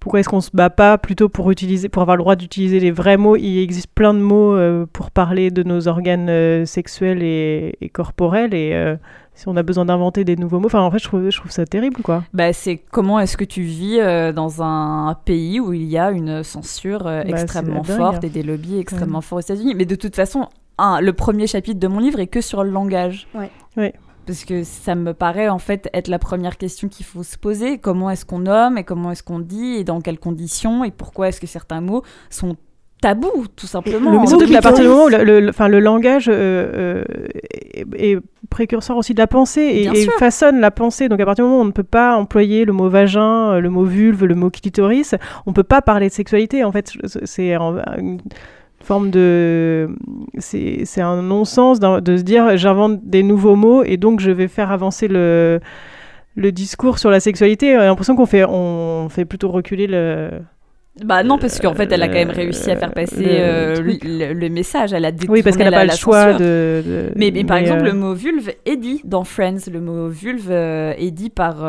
[0.00, 2.90] pourquoi est-ce qu'on se bat pas plutôt pour utiliser pour avoir le droit d'utiliser les
[2.90, 3.36] vrais mots?
[3.36, 4.58] Il existe plein de mots
[4.92, 8.96] pour parler de nos organes sexuels et, et, corporels et
[9.34, 10.66] si on a besoin d'inventer des nouveaux mots.
[10.66, 12.24] Enfin, en fait, je trouve, je trouve ça terrible, quoi.
[12.32, 16.10] Bah, c'est comment est-ce que tu vis euh, dans un pays où il y a
[16.10, 19.74] une censure euh, bah, extrêmement forte et des lobbies extrêmement forts aux États-Unis?
[19.74, 22.70] Mais de toute façon, un, le premier chapitre de mon livre est que sur le
[22.70, 23.28] langage.
[23.34, 23.50] Ouais.
[23.76, 23.94] ouais.
[24.26, 27.78] Parce que ça me paraît en fait être la première question qu'il faut se poser.
[27.78, 31.28] Comment est-ce qu'on nomme et comment est-ce qu'on dit et dans quelles conditions et pourquoi
[31.28, 32.56] est-ce que certains mots sont
[33.02, 34.22] tabou, tout simplement.
[34.22, 37.04] Le, surtout qu'à partir du moment où le, le, le langage euh,
[37.94, 41.08] est, précurseur aussi de la pensée et, façonne la pensée.
[41.08, 43.60] Donc à partir du moment où on ne peut pas employer le mot vagin, euh,
[43.60, 45.14] le mot vulve, le mot clitoris,
[45.46, 46.64] on ne peut pas parler de sexualité.
[46.64, 46.92] En fait,
[47.24, 48.20] c'est une
[48.82, 49.88] forme de...
[50.38, 54.70] C'est un non-sens de se dire j'invente des nouveaux mots et donc je vais faire
[54.70, 55.60] avancer le,
[56.36, 57.68] le discours sur la sexualité.
[57.68, 60.30] J'ai l'impression qu'on fait, on fait plutôt reculer le
[61.02, 64.48] bah non, parce qu'en fait, elle a quand même réussi à faire passer euh, le,
[64.50, 64.92] message.
[64.92, 67.92] Elle a Oui, parce qu'elle n'a pas le choix de, Mais, par exemple, euh, le
[67.94, 69.70] mot vulve est dit dans Friends.
[69.72, 71.64] Le mot vulve euh, est dit par,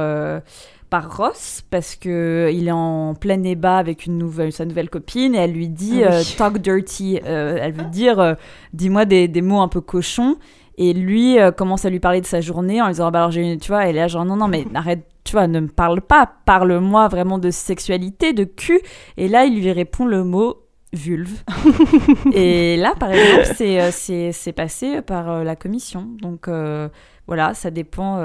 [0.93, 5.33] par Ross parce que il est en plein débat avec une nouvelle, sa nouvelle copine
[5.33, 7.19] et elle lui dit ah talk dirty.
[7.25, 8.35] elle veut dire
[8.73, 10.37] dis-moi des, des, mots un peu cochons.
[10.77, 13.57] Et lui commence à lui parler de sa journée en lui disant bah alors j'ai
[13.57, 16.01] tu vois elle est là genre non non mais arrête tu vois, ne me parle
[16.01, 18.81] pas, parle-moi vraiment de sexualité, de cul.
[19.17, 21.43] Et là, il lui répond le mot vulve.
[22.33, 26.07] et là, par exemple, c'est, euh, c'est, passé par euh, la commission.
[26.21, 26.89] Donc euh,
[27.27, 28.21] voilà, ça dépend.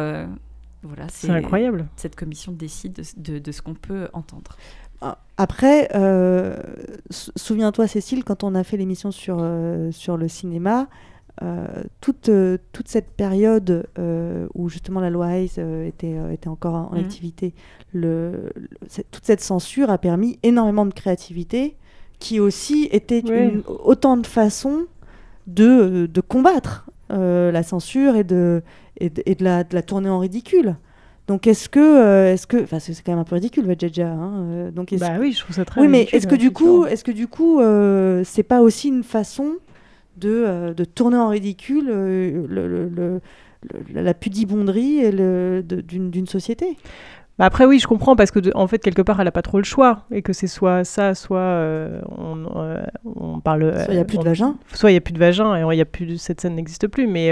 [0.82, 1.86] Voilà, c'est, incroyable.
[1.96, 4.56] Cette commission décide de, de, ce qu'on peut entendre.
[5.00, 5.88] Ah, après,
[7.10, 9.44] souviens-toi, Cécile, quand on a fait l'émission sur,
[9.92, 10.88] sur le cinéma,
[11.40, 11.66] euh,
[12.00, 16.90] toute, euh, toute cette période euh, où justement la loi Hayes était, était encore en,
[16.96, 17.04] mhm.
[17.04, 17.54] activité,
[17.92, 18.50] le,
[19.12, 21.76] toute cette censure a permis énormément de créativité
[22.18, 23.22] qui aussi était
[23.68, 24.86] autant de façons
[25.46, 28.62] de, de combattre la censure et de,
[28.98, 30.76] et de, la, de, la, tourner en ridicule.
[31.26, 34.08] Donc est-ce que, est-ce que, enfin c'est quand même un peu ridicule, Vajeja.
[34.08, 35.80] Hein, donc bah oui, je trouve ça très.
[35.80, 37.60] Oui, mais est-ce que, du coup, est-ce que du coup,
[38.24, 39.56] c'est pas aussi une façon
[40.18, 43.20] de, euh, de tourner en ridicule euh, le, le,
[43.94, 45.10] la pudibonderie
[45.62, 46.76] d'une société?
[47.38, 49.58] Bah après oui, je comprends parce que en fait quelque part elle a pas trop
[49.58, 52.46] le choix et que c'est soit ça, soit euh, on,
[53.04, 53.72] on, parle.
[53.84, 54.56] Soit il y a plus de vagin.
[54.74, 56.88] Soit il y a plus de vagin et il y a plus cette scène n'existe
[56.88, 57.06] plus.
[57.06, 57.30] Mais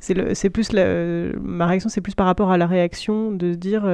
[0.00, 3.84] c'est plus ma réaction, c'est plus par rapport à la réaction de se dire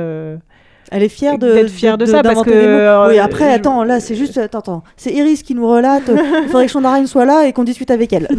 [0.90, 3.98] elle est fière de d'être fière de, ça parce que euh, oui après attends là
[3.98, 4.84] c'est juste attends, attends.
[4.96, 8.12] c'est Iris qui nous relate il faudrait que Chandarine soit là et qu'on discute avec
[8.12, 8.28] elle.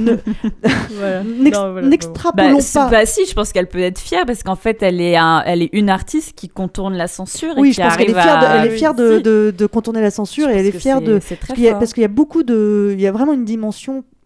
[1.84, 2.90] N'extrapolons bah, pas.
[2.90, 5.62] bah si je pense qu'elle peut être fière parce qu'en fait elle est un, elle
[5.62, 8.46] est une artiste qui contourne la censure oui et je pense qu'elle est fière de,
[8.46, 11.20] elle est fière de, de, de, contourner la censure et elle est fière de
[11.72, 14.17] parce qu'il y a beaucoup de il y a vraiment une dimension euh,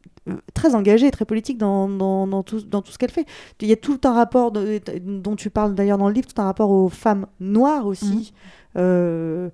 [0.53, 3.25] très engagée et très politique dans, dans, tout, dans tout ce qu'elle fait.
[3.59, 6.45] Il y a tout un rapport dont tu parles d'ailleurs dans le livre, tout un
[6.45, 8.60] rapport aux femmes noires aussi, mmh.
[8.77, 9.49] Euh,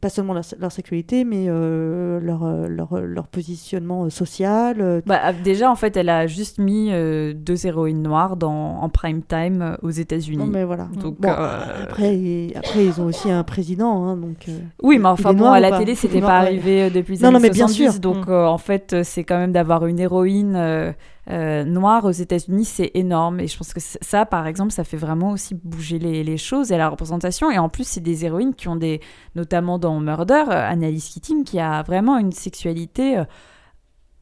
[0.00, 5.02] pas seulement leur, sexualité, mais euh, leur, euh, leur, leur, positionnement social.
[5.04, 6.90] Bah, déjà, en fait, elle a juste mis
[7.34, 10.48] deux héroïnes noires dans, en prime time aux États-Unis.
[10.50, 10.88] mais voilà.
[11.00, 14.06] Donc, après, après, ils ont aussi un président.
[14.06, 14.46] Hein, donc,
[14.82, 17.42] oui, mais enfin, bon, à la télé, c'était pas arrivé depuis les non, années non,
[17.42, 17.94] mais bien sûr.
[17.98, 18.32] Donc, mm.
[18.32, 20.94] en fait, c'est quand même d'avoir une héroïne
[21.30, 23.40] euh, noir aux États-Unis, c'est énorme.
[23.40, 26.76] Et je pense que ça, par exemple, ça fait vraiment aussi bouger les, choses et
[26.76, 27.50] la représentation.
[27.50, 29.00] Et en plus, c'est des héroïnes qui ont des,
[29.34, 33.18] notamment dans Murder, euh, Annalise Keating, qui a vraiment une sexualité.
[33.18, 33.24] Euh,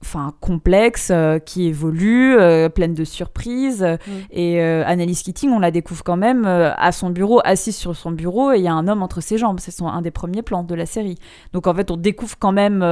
[0.03, 3.83] enfin complexe, euh, qui évolue, euh, pleine de surprises.
[3.83, 4.11] Mm.
[4.31, 8.11] Et euh, Annalise Keating, on la découvre quand même à son bureau, assise sur son
[8.11, 9.59] bureau, et il y a un homme entre ses jambes.
[9.61, 11.19] C'est un des premiers plans de la série.
[11.53, 12.83] Donc en fait, on découvre quand même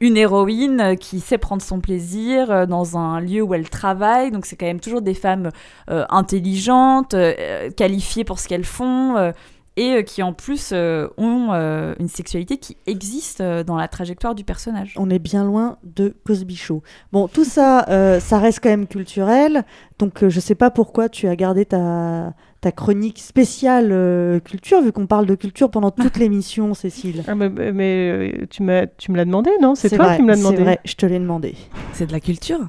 [0.00, 4.30] une héroïne qui sait prendre son plaisir dans un lieu où elle travaille.
[4.30, 5.50] Donc c'est quand même toujours des femmes
[5.88, 7.14] intelligentes,
[7.76, 9.32] qualifiées pour ce qu'elles font
[9.76, 13.88] et euh, qui en plus euh, ont euh, une sexualité qui existe euh, dans la
[13.88, 14.94] trajectoire du personnage.
[14.96, 16.82] On est bien loin de Cosby Show.
[17.12, 19.64] Bon, tout ça, euh, ça reste quand même culturel.
[19.98, 24.80] Donc, euh, je sais pas pourquoi tu as gardé ta, ta chronique spéciale euh, culture,
[24.80, 27.22] vu qu'on parle de culture pendant toute l'émission, Cécile.
[27.26, 28.10] Ah, mais mais,
[28.42, 29.74] euh, tu, m'as- tu me l'as demandé, non?
[29.74, 30.56] C'est toi vrai, qui me l'as demandé.
[30.56, 31.54] C'est vrai, je te l'ai demandé.
[31.92, 32.60] C'est de la culture?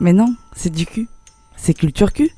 [0.00, 1.08] Mais non, c'est du cul.
[1.56, 2.30] C'est culture cul.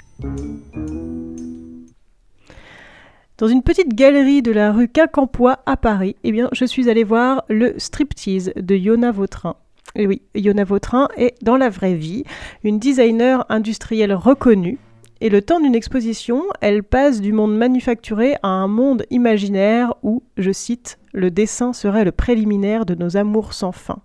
[3.36, 7.02] Dans une petite galerie de la rue Quincampoix à Paris, eh bien, je suis allée
[7.02, 9.56] voir le striptease de Yona Vautrin.
[9.96, 12.22] Et oui, Yona Vautrin est, dans la vraie vie,
[12.62, 14.78] une designer industrielle reconnue.
[15.20, 20.22] Et le temps d'une exposition, elle passe du monde manufacturé à un monde imaginaire où,
[20.36, 23.98] je cite, le dessin serait le préliminaire de nos amours sans fin.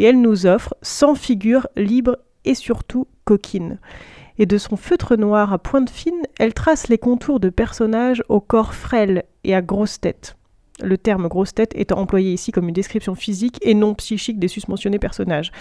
[0.00, 3.78] Et elle nous offre 100 figures libres et surtout coquines
[4.38, 8.40] et de son feutre noir à pointe fine, elle trace les contours de personnages au
[8.40, 10.36] corps frêle et à grosse tête.
[10.82, 14.48] Le terme grosse tête étant employé ici comme une description physique et non psychique des
[14.48, 15.52] susmentionnés personnages.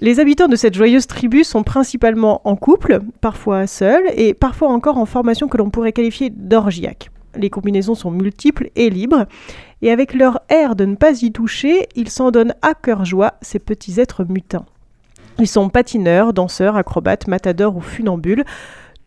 [0.00, 4.98] Les habitants de cette joyeuse tribu sont principalement en couple, parfois seuls, et parfois encore
[4.98, 7.10] en formation que l'on pourrait qualifier d'orgiaque.
[7.36, 9.26] Les combinaisons sont multiples et libres,
[9.82, 13.34] et avec leur air de ne pas y toucher, ils s'en donnent à cœur joie
[13.40, 14.66] ces petits êtres mutins.
[15.38, 18.44] Ils sont patineurs, danseurs, acrobates, matadors ou funambules,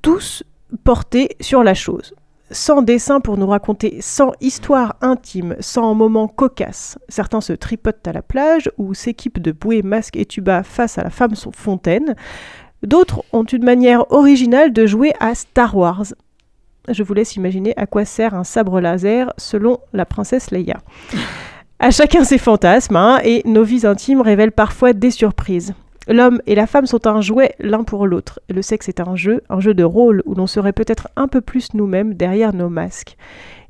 [0.01, 0.43] tous
[0.83, 2.13] portés sur la chose.
[2.49, 6.97] Sans dessin pour nous raconter, sans histoire intime, sans moments cocasses.
[7.09, 11.03] Certains se tripotent à la plage ou s'équipent de bouées, masques et tuba face à
[11.03, 12.15] la femme fontaine.
[12.83, 16.05] D'autres ont une manière originale de jouer à Star Wars.
[16.87, 20.77] Je vous laisse imaginer à quoi sert un sabre laser selon la princesse Leia.
[21.79, 25.73] À chacun ses fantasmes, hein, et nos vies intimes révèlent parfois des surprises.
[26.09, 28.39] L'homme et la femme sont un jouet l'un pour l'autre.
[28.49, 31.41] Le sexe est un jeu, un jeu de rôle où l'on serait peut-être un peu
[31.41, 33.17] plus nous-mêmes derrière nos masques.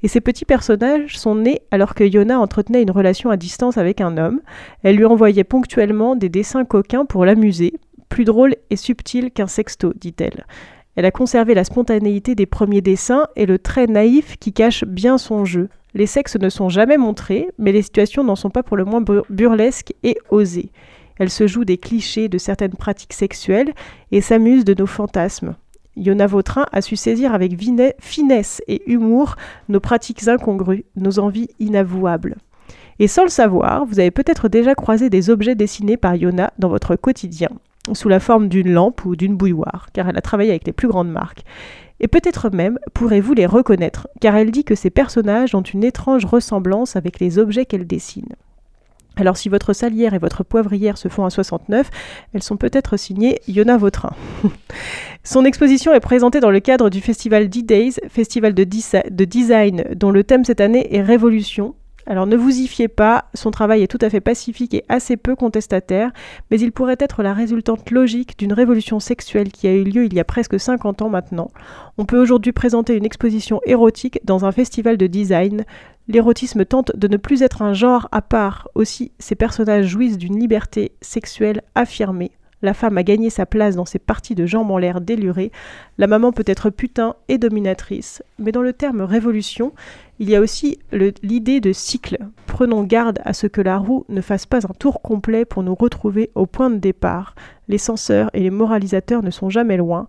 [0.03, 4.01] Et ces petits personnages sont nés alors que Yona entretenait une relation à distance avec
[4.01, 4.41] un homme.
[4.83, 7.73] Elle lui envoyait ponctuellement des dessins coquins pour l'amuser,
[8.07, 10.45] plus drôle et subtil qu'un sexto, dit-elle.
[10.95, 15.17] Elle a conservé la spontanéité des premiers dessins et le trait naïf qui cache bien
[15.17, 15.69] son jeu.
[15.95, 19.01] Les sexes ne sont jamais montrés, mais les situations n'en sont pas pour le moins
[19.01, 20.71] bur- burlesques et osées.
[21.19, 23.73] Elle se joue des clichés de certaines pratiques sexuelles
[24.11, 25.55] et s'amuse de nos fantasmes.
[25.97, 27.57] Yona Vautrin a su saisir avec
[27.99, 29.35] finesse et humour
[29.67, 32.35] nos pratiques incongrues, nos envies inavouables.
[32.99, 36.69] Et sans le savoir, vous avez peut-être déjà croisé des objets dessinés par Yona dans
[36.69, 37.49] votre quotidien,
[37.93, 40.87] sous la forme d'une lampe ou d'une bouilloire, car elle a travaillé avec les plus
[40.87, 41.43] grandes marques.
[41.99, 46.25] Et peut-être même pourrez-vous les reconnaître, car elle dit que ces personnages ont une étrange
[46.25, 48.35] ressemblance avec les objets qu'elle dessine.
[49.17, 51.89] Alors si votre salière et votre poivrière se font à 69,
[52.33, 54.13] elles sont peut-être signées Yona Vautrin.
[55.23, 60.23] Son exposition est présentée dans le cadre du festival D-Days, festival de, design dont le
[60.23, 61.75] thème cette année est Révolution.
[62.09, 65.17] Alors ne vous y fiez pas, son travail est tout à fait pacifique et assez
[65.17, 66.11] peu contestataire,
[66.49, 70.13] mais il pourrait être la résultante logique d'une révolution sexuelle qui a eu lieu il
[70.13, 71.51] y a presque 50 ans maintenant.
[71.97, 75.65] On peut aujourd'hui présenter une exposition érotique dans un festival de design.
[76.07, 78.69] L'érotisme tente de ne plus être un genre à part.
[78.73, 82.31] Aussi, ces personnages jouissent d'une liberté sexuelle affirmée.
[82.61, 85.51] La femme a gagné sa place dans ses parties de jambes en l'air délurées.
[85.97, 88.23] La maman peut être putain et dominatrice.
[88.39, 89.73] Mais dans le terme révolution,
[90.19, 92.17] il y a aussi l'idée de cycle.
[92.47, 95.75] Prenons garde à ce que la roue ne fasse pas un tour complet pour nous
[95.75, 97.35] retrouver au point de départ.
[97.67, 100.07] Les censeurs et les moralisateurs ne sont jamais loin.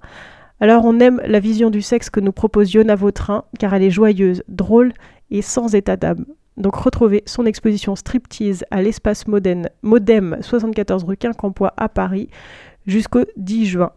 [0.60, 3.90] Alors on aime la vision du sexe que nous propose Yona Vautrin, car elle est
[3.90, 4.92] joyeuse, drôle
[5.30, 6.24] et sans état d'âme.
[6.58, 12.28] Donc retrouvez son exposition striptease à l'espace modem, Modem 74 rue Quincampoix à Paris
[12.84, 13.92] jusqu'au 10 juin.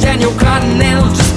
[0.00, 1.36] Daniel Cotton, nails just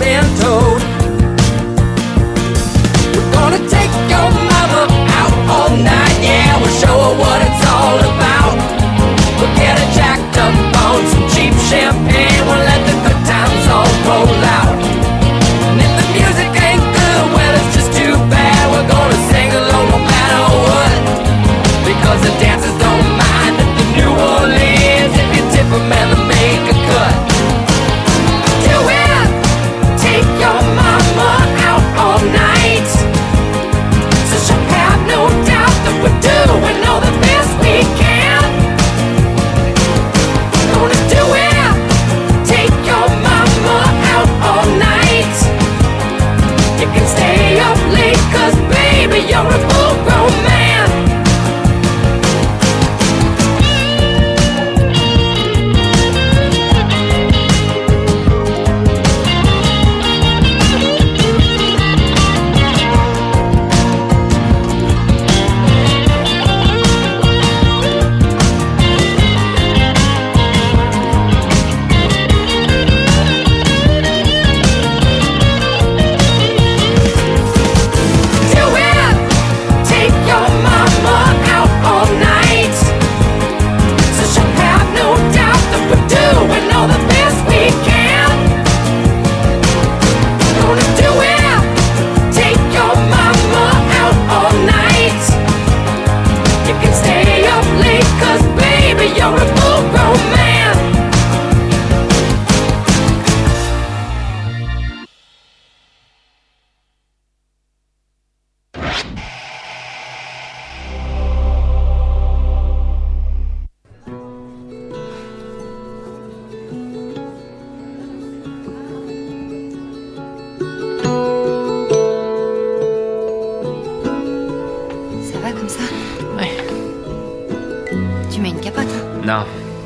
[129.32, 129.46] Non.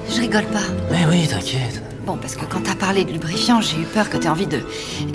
[0.10, 0.64] Je rigole pas.
[0.90, 1.80] Mais oui, t'inquiète.
[2.04, 4.64] Bon, parce que quand t'as parlé de lubrifiant, j'ai eu peur que t'aies envie de...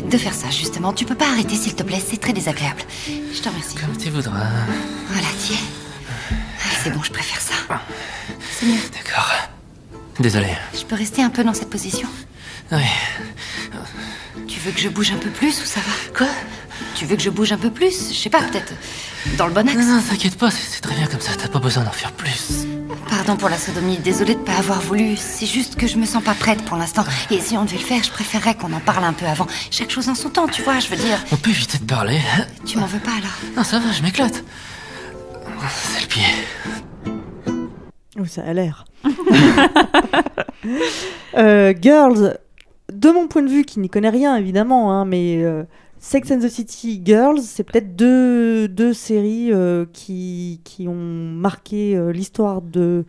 [0.09, 0.93] de faire ça, justement.
[0.93, 2.83] Tu peux pas arrêter, s'il te plaît, c'est très désagréable.
[3.07, 3.75] Je te remercie.
[3.75, 4.47] Comme tu voudras.
[5.09, 5.57] Voilà, tiens.
[6.85, 7.55] C'est bon, je préfère ça.
[8.53, 8.79] C'est mieux.
[8.93, 9.33] D'accord.
[10.21, 10.49] Désolé.
[10.75, 12.09] Je peux rester un peu dans cette position?
[12.71, 12.85] Oui.
[14.47, 16.17] Tu veux que je bouge un peu plus ou ça va?
[16.17, 16.29] Quoi?
[16.95, 18.13] Tu veux que je bouge un peu plus?
[18.13, 18.75] Je sais pas, peut-être
[19.37, 21.49] dans le bon axe Non, non, t'inquiète pas, c'est c'est très bien comme ça, t'as
[21.49, 22.67] pas besoin d'en faire plus.
[23.21, 25.15] Pardon pour la sodomie, désolée de pas avoir voulu.
[25.15, 27.05] C'est juste que je me sens pas prête pour l'instant.
[27.31, 29.47] Et si on devait le faire, je préférerais qu'on en parle un peu avant.
[29.71, 31.19] Chaque chose en son temps, tu vois, je veux dire.
[31.31, 32.19] On peut éviter de parler.
[32.65, 34.43] Tu m'en veux pas alors Non, ça va, je m'éclate.
[35.69, 36.25] C'est le pied.
[38.17, 38.87] Oui, ça a l'air.
[41.37, 42.39] Euh, Girls,
[42.93, 45.65] de mon point de vue, qui n'y connaît rien évidemment, hein, mais euh,
[46.03, 51.95] Sex and the City Girls, c'est peut-être deux, deux séries euh, qui, qui ont marqué
[51.95, 53.05] euh, l'histoire de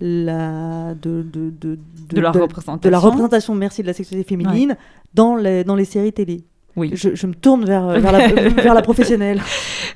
[0.00, 1.78] la de, de, de,
[2.08, 2.80] De la représentation.
[2.82, 4.78] de la représentation merci de la sexualité féminine
[5.12, 6.42] dans les dans les séries télé
[6.76, 6.92] Oui.
[6.94, 9.42] je, je me tourne vers, vers, la, vers la professionnelle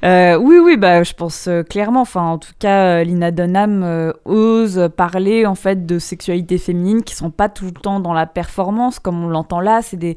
[0.05, 2.03] Euh, oui, oui, bah, je pense euh, clairement.
[2.03, 7.15] Enfin, en tout cas, euh, Lina Dunham ose parler en fait de sexualité féminine qui
[7.15, 9.81] sont pas tout le temps dans la performance comme on l'entend là.
[9.81, 10.17] C'est des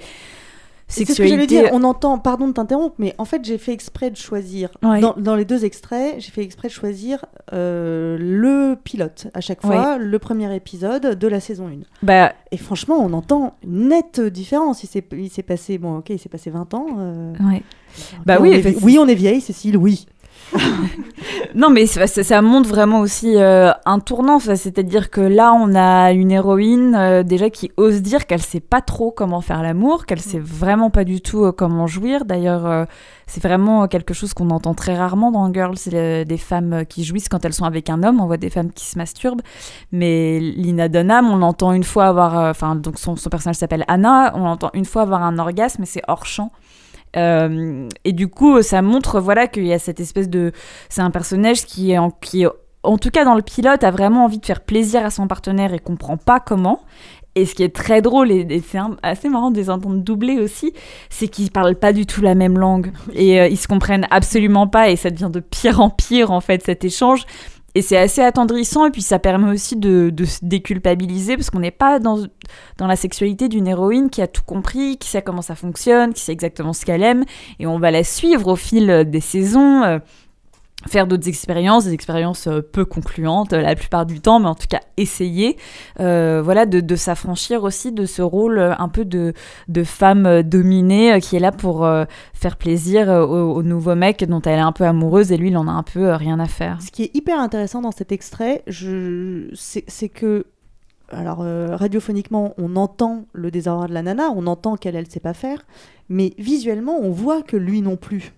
[0.90, 1.60] C'est ce que j'allais dire.
[1.62, 1.70] sexualités.
[1.74, 5.02] On entend, pardon de t'interrompre, mais en fait, j'ai fait exprès de choisir, Ouais.
[5.02, 9.62] dans, dans les deux extraits, j'ai fait exprès de choisir euh, le pilote à chaque
[9.62, 11.72] fois, le premier épisode de la saison 1.
[12.04, 14.84] Bah, Et franchement, on entend une nette différence.
[14.84, 16.86] Il s'est il s'est passé, bon, ok, il s'est passé 20 ans.
[17.00, 17.64] euh, ouais.
[18.26, 20.06] Bah oui, on est, oui, on est vieille, Cécile, oui.
[21.56, 24.40] Non, mais ça, montre vraiment aussi euh, un tournant.
[24.40, 28.82] C'est-à-dire que là, on a une héroïne euh, déjà qui ose dire qu'elle sait pas
[28.82, 32.26] trop comment faire l'amour, qu'elle sait vraiment pas du tout euh, comment jouir.
[32.26, 32.88] D'ailleurs,
[33.26, 35.78] c'est vraiment quelque chose qu'on entend très rarement dans Girls.
[35.78, 38.22] C'est des femmes qui jouissent quand elles sont avec un homme.
[38.22, 39.42] On voit des femmes qui se masturbent.
[39.92, 42.36] Mais Lina Dunham, on l'entend une fois avoir.
[42.50, 44.34] Enfin, donc son, son personnage s'appelle Anna.
[44.36, 46.52] On l'entend une fois avoir un orgasme, mais c'est hors champ.
[47.18, 50.52] Euh, et du coup, ça montre voilà qu'il y a cette espèce de,
[50.90, 52.46] c'est un personnage qui est en, qui
[52.84, 55.74] en tout cas dans le pilote a vraiment envie de faire plaisir à son partenaire
[55.74, 56.82] et comprend pas comment.
[57.36, 60.74] Et ce qui est très drôle et, c'est assez marrant de les entendre doubler aussi,
[61.10, 64.66] c'est qu'ils parlent pas du tout la même langue et euh, ils se comprennent absolument
[64.66, 67.26] pas et ça devient de pire en pire en fait cet échange.
[67.78, 71.70] Et c'est assez attendrissant, et puis ça permet aussi de, se déculpabiliser, parce qu'on n'est
[71.70, 72.26] pas dans,
[72.80, 76.32] la sexualité d'une héroïne qui a tout compris, qui sait comment ça fonctionne, qui sait
[76.32, 77.24] exactement ce qu'elle aime,
[77.60, 80.00] et on va la suivre au fil euh, des saisons.
[80.88, 84.56] Faire d'autres expériences, des expériences euh, peu concluantes euh, la plupart du temps, mais en
[84.56, 85.58] tout cas essayer,
[86.00, 89.34] euh, voilà, de, s'affranchir aussi de ce rôle un peu de,
[89.68, 91.88] de femme dominée qui est là pour
[92.34, 95.58] faire plaisir au, au nouveau mec dont elle est un peu amoureuse et lui il
[95.58, 96.82] en a un peu rien à faire.
[96.82, 100.48] Ce qui est hyper intéressant dans cet extrait, c'est que,
[101.10, 101.46] alors
[101.78, 105.66] radiophoniquement, on entend le désarroi de la nana, on entend qu'elle, elle sait pas faire,
[106.10, 108.34] mais visuellement, on voit que lui non plus.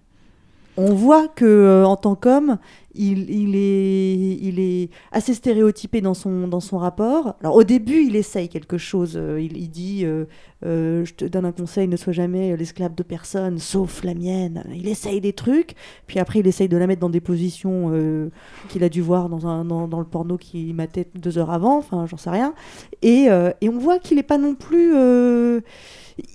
[0.78, 2.57] On voit que euh, en tant qu'homme,
[2.95, 7.36] il, est, assez stéréotypé dans son, dans son rapport.
[7.41, 9.13] Alors au début, il essaye quelque chose.
[9.15, 10.26] euh, il, dit euh,
[10.63, 14.63] Je te donne un conseil, ne sois jamais l'esclave de personne, sauf la mienne.
[14.74, 15.76] Il essaye des trucs.
[16.07, 18.30] Puis après, il essaye de la mettre dans des positions
[18.70, 21.78] qu'il a dû voir dans, un, dans, dans le porno qui matait deux heures avant.
[21.78, 22.53] Enfin, j'en sais rien.
[23.01, 23.28] Et,
[23.61, 24.93] et on voit qu'il n'est pas non plus.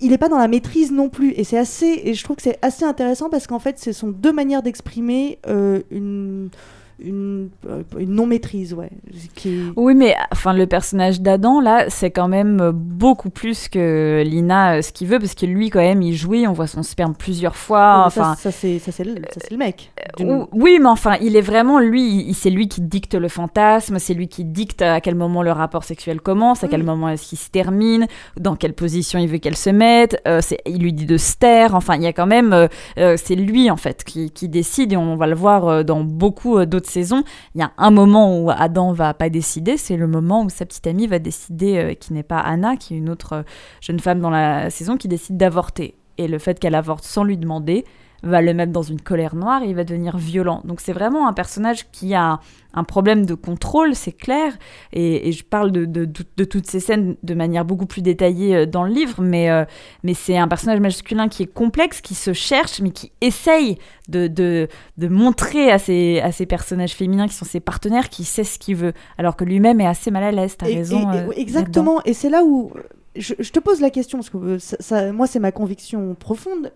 [0.01, 1.31] Il n'est pas dans la maîtrise non plus.
[1.31, 2.01] Et c'est assez.
[2.03, 5.39] Et je trouve que c'est assez intéressant parce qu'en fait, ce sont deux manières d'exprimer
[5.47, 6.49] euh, une.
[6.97, 8.89] Une, euh, une non-maîtrise, ouais.
[9.35, 14.23] Qui Oui, mais enfin, le personnage d'Adam, là, c'est quand même euh, beaucoup plus que
[14.25, 16.83] Lina euh, ce qu'il veut, parce que lui, quand même, il jouit, on voit son
[16.83, 17.97] sperme plusieurs fois.
[17.99, 19.91] Ouais, enfin, ça, c'est ça, c'est le, ça, c'est le mec.
[20.21, 24.13] Ou- Oui, mais enfin, il est vraiment lui, c'est lui qui dicte le fantasme, c'est
[24.13, 27.37] lui qui dicte à quel moment le rapport sexuel commence, à quel moment est-ce qu'il
[27.37, 28.07] se termine,
[28.39, 31.35] dans quelle position il veut qu'elle se mette, euh, c'est- il lui dit de se
[31.35, 32.67] taire, enfin, il y a quand même, euh,
[32.99, 36.03] euh, c'est lui en fait qui, qui décide et on va le voir euh, dans
[36.03, 37.23] beaucoup euh, saisons.
[37.53, 40.65] Il y a un moment où Adam va pas décider, c'est le moment où sa
[40.65, 43.43] petite amie va décider, euh, qui n'est pas Anna, qui est une autre euh,
[43.81, 45.95] jeune femme dans la saison, qui décide d'avorter.
[46.17, 47.85] Et le fait qu'elle avorte sans lui demander,
[48.25, 50.61] va le mettre dans une colère noire et il va devenir violent.
[50.65, 52.39] Donc c'est vraiment un personnage qui a
[52.73, 54.51] un problème de contrôle, c'est clair.
[54.91, 58.01] Et, et je parle de, de- de- de toutes ces scènes de manière beaucoup plus
[58.01, 59.63] détaillée euh, dans le livre, mais, euh,
[60.03, 63.77] mais c'est un personnage masculin qui est complexe, qui se cherche, mais qui essaye
[64.09, 64.67] de, de,
[64.97, 68.59] de montrer à ses, à ses personnages féminins qui sont ses partenaires qu'il sait ce
[68.59, 70.57] qu'il veut, alors que lui-même est assez mal à l'aise.
[70.57, 71.11] T'as raison.
[71.13, 72.01] et- et- euh, exactement.
[72.03, 72.71] Et c'est là où
[73.15, 76.73] je, je te pose la question, parce que ça- ça- moi, c'est ma conviction profonde.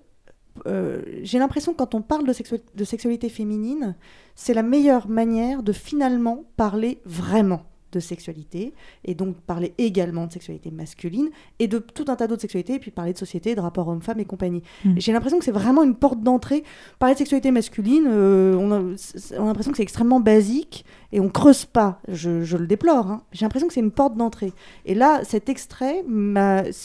[0.67, 3.95] Euh, J'ai l'impression que quand on parle de, sexuali- de sexualité féminine,
[4.35, 10.31] c'est la meilleure manière de finalement parler vraiment de sexualité, et donc parler également de
[10.31, 13.61] sexualité masculine, et de tout un tas d'autres sexualités, et puis parler de société, de
[13.61, 14.61] rapport homme-femme et compagnie.
[14.85, 14.97] Mm.
[14.97, 16.63] Et J'ai l'impression que c'est vraiment une porte d'entrée.
[16.99, 21.65] Parler de sexualité masculine, euh, on a, l'impression que c'est extrêmement basique, et on creuse
[21.65, 21.99] pas.
[22.07, 23.09] Je, je le déplore.
[23.09, 23.23] hein.
[23.31, 24.53] J'ai l'impression que c'est une porte d'entrée.
[24.85, 26.05] Et là, cet extrait,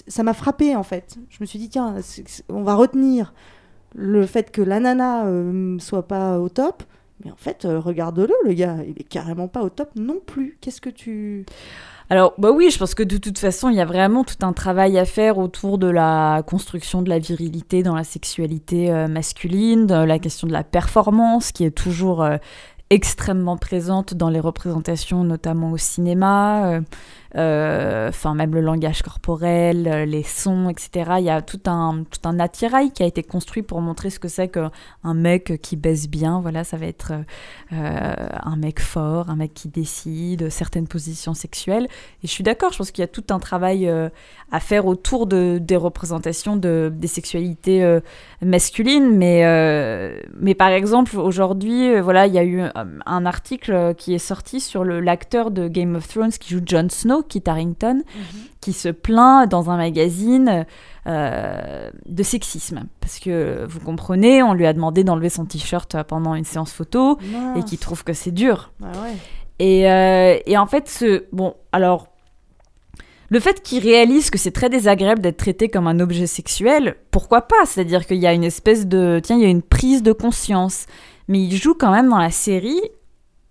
[0.06, 1.18] ça m'a frappé en fait.
[1.28, 1.96] Je me suis dit, tiens,
[2.48, 3.34] on va retenir
[3.94, 6.82] le fait que la nana euh, soit pas au top.
[7.24, 10.58] Mais en fait, euh, regarde-le, le gars, il est carrément pas au top non plus.
[10.60, 11.46] Qu'est-ce que tu.
[12.10, 14.52] Alors, bah oui, je pense que de toute façon, il y a vraiment tout un
[14.52, 19.86] travail à faire autour de la construction de la virilité dans la sexualité euh, masculine,
[19.86, 22.36] de la question de la performance qui est toujours euh,
[22.90, 26.66] extrêmement présente dans les représentations, notamment au cinéma.
[26.68, 26.80] euh,
[27.36, 31.14] euh, Enfin, même le langage corporel, euh, les sons, etc.
[31.18, 34.20] Il y a tout un, tout un attirail qui a été construit pour montrer ce
[34.20, 34.70] que c'est qu'un
[35.14, 36.40] mec qui baisse bien.
[36.40, 37.12] Voilà, ça va être
[37.72, 41.88] un mec fort, un mec qui décide, certaines positions sexuelles.
[42.22, 43.90] Et je suis d'accord, je pense qu'il y a tout un travail
[44.52, 47.98] à faire autour de, des représentations de, des sexualités
[48.42, 49.16] masculines.
[49.16, 49.42] Mais,
[50.38, 54.60] mais par exemple, aujourd'hui, voilà, il y a eu un article euh, qui est sorti
[54.60, 58.02] sur l'acteur de Game of Thrones qui joue Jon Snow, Kit Harington,
[58.60, 60.66] qui se plaint dans un magazine
[61.06, 62.84] euh, de sexisme.
[63.00, 67.18] Parce que, vous comprenez, on lui a demandé d'enlever son t-shirt pendant une séance photo
[67.56, 68.72] et qui trouve que c'est dur.
[68.82, 69.16] Ah ouais.
[69.58, 72.08] Et, euh, et en fait, ce, bon, alors,
[73.28, 77.42] le fait qu'il réalise que c'est très désagréable d'être traité comme un objet sexuel, pourquoi
[77.42, 77.64] pas?
[77.66, 80.86] C'est-à-dire qu'il y a une espèce de, tiens, il y a une prise de conscience.
[81.28, 82.80] Mais il joue quand même dans la série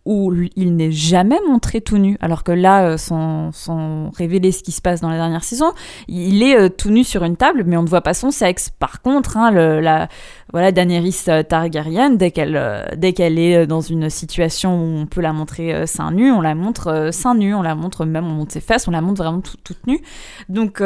[0.05, 4.61] où il n'est jamais montré tout nu, alors que là, euh, sans, sans révéler ce
[4.61, 5.71] qui se passe dans la dernière saison,
[6.09, 8.69] il est euh, tout nu sur une table, mais on ne voit pas son sexe.
[8.69, 10.09] Par contre, hein, la,
[10.51, 12.59] voilà, Daenerys euh, Targaryen, dès qu'elle
[12.97, 16.53] dès qu'elle est dans une situation où on peut la montrer seins nus, on la
[16.53, 19.39] montre seins nus, on la montre même, on montre ses fesses, on la montre vraiment
[19.39, 20.01] tout- toute nue.
[20.49, 20.81] Donc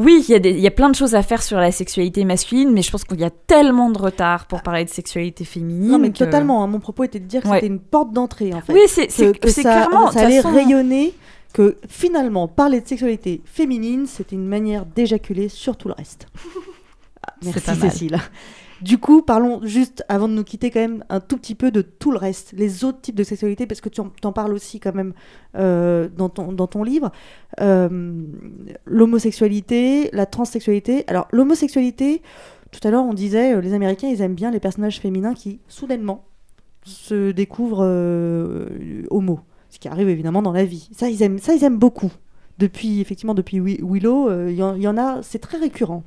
[0.00, 2.82] oui, il y, a y plein de choses à faire sur la sexualité masculine, mais
[2.82, 5.90] je pense qu'il y a tellement de retard pour parler de sexualité féminine.
[5.90, 6.62] Non, mais que- totalement.
[6.62, 6.68] hein.
[6.68, 7.56] Mon propos était de dire que Ouais.
[7.56, 8.72] c'était une porte d'entrée, en fait.
[8.72, 9.08] Oui, c'est-
[9.60, 11.14] clairement, Ça allait façon- rayonner
[11.52, 16.26] que finalement, parler de sexualité féminine, c'était une manière d'éjaculer sur tout le reste.
[17.26, 17.74] Ah, merci.
[17.80, 18.18] Cécile.
[18.80, 21.82] Du coup, parlons juste, avant de nous quitter, quand même un tout petit peu de
[21.82, 24.94] tout le reste, les autres types de sexualité, parce que tu en, parles aussi quand
[24.94, 25.14] même
[25.56, 27.10] euh, dans, ton, dans ton livre.
[27.60, 28.22] Euh,
[28.86, 31.04] l'homosexualité, la transsexualité.
[31.08, 32.22] Alors, l'homosexualité,
[32.70, 35.60] tout à l'heure, on disait, euh, les Américains, ils aiment bien les personnages féminins qui,
[35.68, 36.24] soudainement,
[36.84, 37.84] se découvrent
[39.10, 39.40] homo.
[39.70, 40.88] Ce qui arrive évidemment dans la vie.
[40.92, 42.12] Ça, ils aiment, ça, ils aiment beaucoup.
[42.58, 45.58] Depuis, effectivement, depuis Wi- Willow, euh, il y, en- il y en a, c'est très
[45.58, 46.02] récurrent.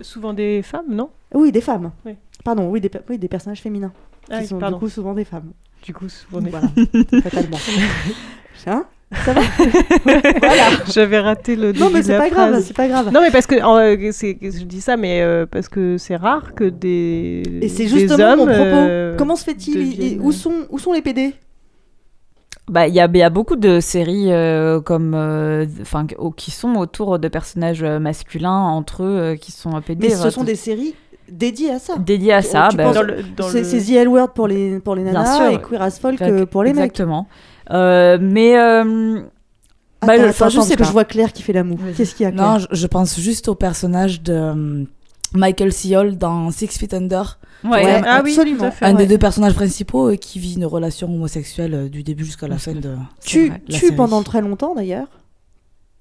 [0.00, 1.10] Souvent des femmes, non?
[1.34, 1.90] Oui, des femmes.
[2.04, 2.12] Oui.
[2.44, 3.92] Pardon, oui des, oui, des personnages féminins.
[4.30, 4.76] Ah qui oui, sont pardon.
[4.76, 5.50] du coup souvent des femmes.
[5.82, 6.68] Du coup, souvent des Voilà,
[7.22, 7.58] fatalement.
[8.66, 8.84] Hein?
[9.24, 9.40] Ça va?
[10.92, 13.12] J'avais raté le Non, mais c'est pas grave, c'est pas grave.
[13.12, 16.64] Non, mais parce que euh, je dis ça, mais euh, parce que c'est rare que
[16.64, 19.16] des Et c'est des justement hommes, mon propos.
[19.18, 19.74] Comment se fait-il?
[19.74, 21.34] Deviennent- où, sont, où sont les PD
[22.68, 26.04] Bah, il y a, il y a beaucoup de séries euh, comme, euh, enfin,
[26.36, 30.08] qui sont autour de personnages euh, masculins entre eux euh, qui sont PD.
[30.08, 30.94] Mais ce sont tout- des séries
[31.30, 31.96] dédiées à ça.
[31.96, 32.68] dédiées à ça.
[32.74, 35.46] bah, c'est le- The L Word pour les, pour les nanas sûr.
[35.48, 36.84] et Queer as Folk Exact- pour les mecs.
[36.90, 37.28] Exactement.
[37.70, 39.20] Euh, mais euh,
[40.00, 41.78] Attends, bah, attends, je attends, sais parce que je vois Claire qui fait la moue.
[41.96, 42.44] Qu'est-ce qu'il y a Claire?
[42.46, 44.84] Non, je, je pense juste au personnage de euh,
[45.34, 45.96] Michael C.
[45.96, 47.38] Hall dans Six Feet Under.
[47.64, 48.70] Ouais, Ouais, Ah oui, absolument.
[48.70, 48.84] fait.
[48.84, 48.98] Un ouais.
[48.98, 52.58] des deux personnages principaux euh, qui vit une relation homosexuelle euh, du début jusqu'à la
[52.58, 52.94] fin de
[53.24, 53.96] Tu, vrai, la tu série.
[53.96, 55.08] pendant très longtemps d'ailleurs.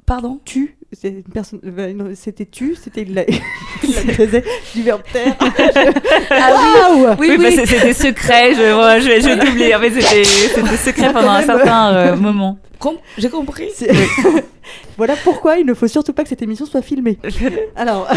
[0.05, 0.39] Pardon?
[0.45, 3.23] Tu, c'est une personne, euh, c'était tu, c'était il la,
[3.83, 4.43] il la faisait
[4.75, 5.35] du verbe terre.
[6.29, 8.57] ah oui, Oui, bah, c'était secret, je,
[9.01, 9.73] je, je vais doubler.
[9.73, 12.59] En fait, c'était c'était secret pendant un certain euh, moment.
[12.77, 13.69] Com- J'ai compris.
[14.97, 17.17] Voilà pourquoi il ne faut surtout pas que cette émission soit filmée.
[17.75, 18.07] Alors,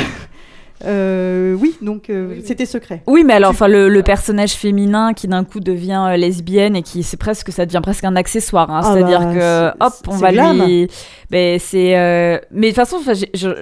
[0.85, 3.03] euh, oui, donc euh, c'était secret.
[3.07, 6.83] Oui, mais alors, enfin, le, le personnage féminin qui d'un coup devient euh, lesbienne et
[6.83, 8.70] qui c'est presque, ça devient presque un accessoire.
[8.70, 8.81] hein.
[8.85, 10.64] Ah C'est-à-dire bah, que, hop, on va glam.
[10.64, 10.89] lui.
[11.31, 11.97] Ben, c'est.
[11.99, 12.99] euh, Mais de toute façon,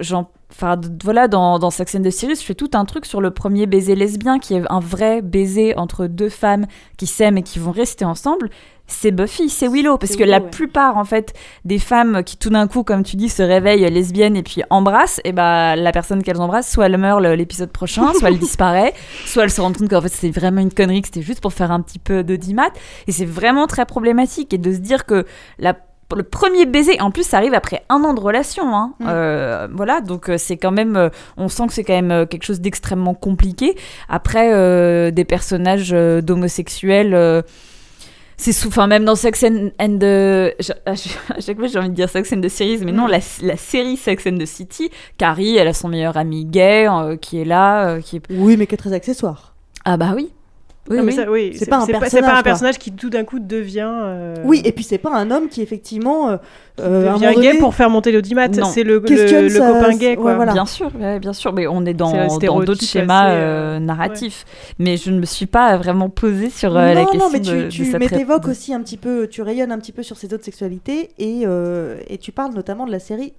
[0.01, 0.29] j'en.
[0.49, 3.67] Enfin, voilà, dans, dans Sex and the je fais tout un truc sur le premier
[3.67, 6.65] baiser lesbien, qui est un vrai baiser entre deux femmes
[6.97, 8.49] qui s'aiment et qui vont rester ensemble.
[8.87, 10.49] C'est Buffy, c'est Willow, parce C'est que la ouais.
[10.49, 11.33] plupart, en fait,
[11.65, 15.21] des femmes qui tout d'un coup, comme tu dis, se réveillent lesbiennes et puis embrassent,
[15.23, 18.93] et bah, la personne qu'elles embrassent, soit elle meurt l'épisode prochain, soit elle disparaît,
[19.25, 21.53] soit elle se rend compte qu'en fait c'était vraiment une connerie, que c'était juste pour
[21.53, 22.69] faire un petit peu d'audimat.
[23.07, 24.53] Et c'est vraiment très problématique.
[24.53, 25.25] Et de se dire que
[25.59, 25.75] la
[26.15, 28.75] le premier baiser, en plus, ça arrive après un an de relation.
[28.75, 28.93] Hein.
[28.99, 29.05] Mm.
[29.09, 32.43] Euh, voilà, donc euh, c'est quand même, euh, on sent que c'est quand même quelque
[32.43, 33.75] chose d'extrêmement compliqué.
[34.07, 37.41] Après, euh, des personnages d'homosexuels, euh,
[38.37, 41.67] c'est sous, enfin même dans Sex and, and the, je- à chaque à chaque fois
[41.67, 43.11] j'ai envie de dire Sex and the Series, mais non, Mm.
[43.11, 47.17] la, la série Sex and the City, Carrie, elle a son meilleur ami gay euh,
[47.17, 48.21] qui est là, euh, qui est...
[48.29, 49.55] Oui, mais qui est très accessoire.
[49.85, 50.29] Ah bah oui.
[50.89, 51.15] Oui, oui.
[51.29, 52.43] oui, C'est pas un personnage, pas un quoi.
[52.43, 53.89] personnage qui tout d'un coup devient.
[53.93, 56.37] euh, Oui, et puis c'est pas un homme qui effectivement euh,
[56.79, 58.47] euh, un devient gay donné, pour faire monter l'audimat.
[58.47, 58.65] Non.
[58.65, 60.25] C'est le, le, le copain gay, quoi.
[60.31, 60.53] ouais, voilà.
[60.53, 64.45] Bien sûr, ouais, bien sûr, mais on est dans d'autres schémas assez, euh, narratifs.
[64.79, 67.41] Mais je ne me suis pas vraiment posée sur euh, non, la question non, mais
[67.41, 70.33] tu, de mais de- aussi un petit peu, tu rayonnes un petit peu sur ces
[70.33, 73.33] autres sexualités et, euh, et tu parles notamment de la série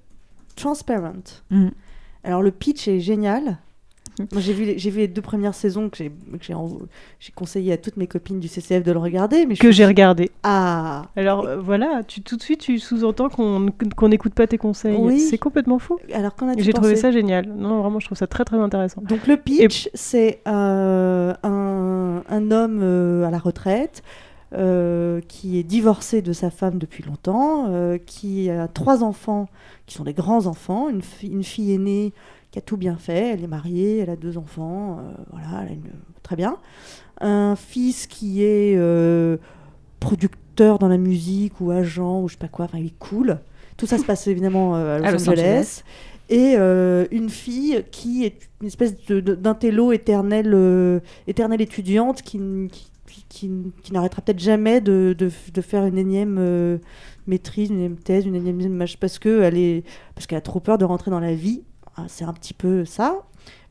[0.57, 1.12] Transparent.
[1.51, 1.68] Mm.
[2.24, 3.59] Alors le pitch est génial.
[4.39, 6.55] J'ai vu, les- j'ai vu les deux premières saisons que j'ai, que j'ai,
[7.21, 9.47] j'ai conseillé à toutes mes copines du CCF de le regarder.
[9.47, 10.31] Mais Que suis- j'ai regardé.
[10.43, 13.66] Ah Alors euh, voilà, tu, tout de suite, tu sous-entends qu'on
[13.97, 14.97] qu'on n'écoute pas tes conseils.
[14.99, 15.21] Oui.
[15.21, 15.99] C'est complètement fou.
[16.12, 17.47] Alors qu'en as-tu J'ai trouvé ça génial.
[17.49, 19.03] Non, vraiment, je trouve ça très très intéressant.
[19.03, 24.03] Donc le pitch, c'est euh, un, un homme euh, à la retraite
[24.55, 29.49] euh, qui est divorcé de sa femme depuis longtemps, euh, qui a trois enfants
[29.87, 32.12] qui sont des grands enfants, une, fi- une fille aînée
[32.59, 35.68] qui a tout bien fait, elle est mariée, elle a deux enfants, euh, voilà, elle
[35.68, 35.82] a une-
[36.22, 36.56] très bien.
[37.20, 39.36] Un fils qui est euh,
[40.00, 43.38] producteur dans la musique ou agent ou je sais pas quoi, enfin il est cool.
[43.76, 45.40] Tout ça se passe évidemment euh, à Los, À Los Angeles.
[45.40, 45.82] Angeles.
[46.30, 46.56] Et
[47.11, 52.38] une fille qui est une espèce d'intello éternelle, éternelle étudiante qui,
[52.70, 56.76] qui, qui- qui n'arrêtera peut-être jamais de, de, de faire une énième euh,
[57.26, 59.84] maîtrise, une énième thèse, une énième parce que elle est
[60.14, 61.62] parce qu'elle a trop peur de rentrer dans la vie.
[61.99, 63.22] Ah, C'est un petit peu ça,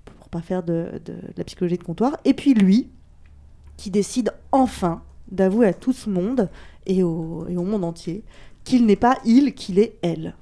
[0.06, 0.92] pour pas faire de,
[1.38, 2.18] la psychologie de comptoir.
[2.26, 2.90] Et puis lui,
[3.78, 5.02] qui décide enfin
[5.32, 6.50] d'avouer à tout ce monde
[6.86, 8.24] et au, et au monde entier
[8.64, 10.36] qu'il n'est pas il, qu'il est elle.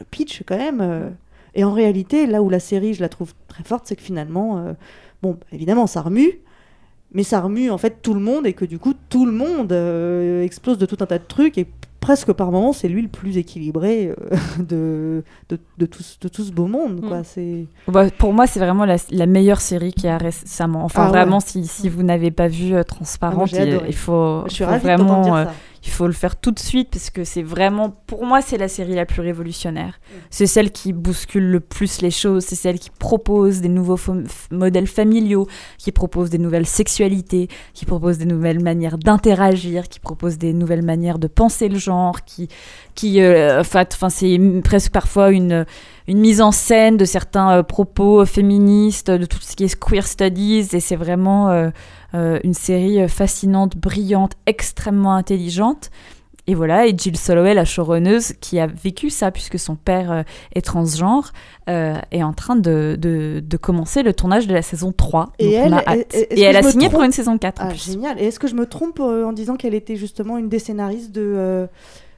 [0.00, 0.80] Le pitch, quand même.
[0.80, 1.10] euh,
[1.54, 4.58] Et en réalité, là où la série, je la trouve très forte, c'est que finalement,
[4.58, 4.72] euh,
[5.22, 6.40] bon, évidemment, ça remue,
[7.12, 9.70] mais ça remue en fait tout le monde et que du coup, tout le monde
[9.72, 11.68] euh, explose de tout un tas de trucs et
[12.02, 16.28] presque par moments, c'est lui le plus équilibré euh, de, de, de, tout, ce- de
[16.28, 17.00] tout ce beau monde.
[17.00, 17.20] Quoi.
[17.20, 17.24] Mm.
[17.24, 17.66] C'est...
[17.88, 20.84] Bah, pour moi, c'est vraiment la, la meilleure série qui a récemment.
[20.84, 21.10] Enfin, Ah ouais.
[21.12, 24.70] vraiment, si, si vous n'avez pas vu euh, Ah, Transparente, il, faut, Je suis faut
[24.70, 25.52] ravie de t'entendre vraiment, dire euh, ça.
[25.84, 28.68] Il faut le faire tout de suite parce que c'est vraiment, pour moi, c'est la
[28.68, 29.98] série la plus révolutionnaire.
[30.30, 33.98] C'est celle qui bouscule le plus les choses, c'est celle qui propose des nouveaux
[34.50, 40.38] modèles familiaux, qui propose des nouvelles sexualités, qui propose des nouvelles manières d'interagir, qui propose
[40.38, 42.48] des nouvelles manières de penser le genre, qui,
[42.94, 45.66] qui, euh, enfin, c'est presque parfois une
[46.08, 50.06] une mise en scène de certains euh, propos féministes, de tout ce qui est queer
[50.06, 51.70] studies, et c'est vraiment euh,
[52.14, 55.90] euh, une série euh, fascinante, brillante, extrêmement intelligente.
[56.48, 60.22] Et voilà, et Jill Soloway, la showrunneuse, qui a vécu ça, puisque son père euh,
[60.56, 61.30] est transgenre,
[61.70, 65.30] euh, est en train de, de, de commencer le tournage de la saison 3.
[65.38, 66.16] Et Donc on elle, a hâte.
[66.32, 67.62] Et elle a signé pour une saison 4.
[67.62, 68.20] en Ah, génial.
[68.20, 71.12] Et est-ce que je me trompe euh, en disant qu'elle était justement une des scénaristes
[71.12, 71.22] de.
[71.22, 71.66] euh,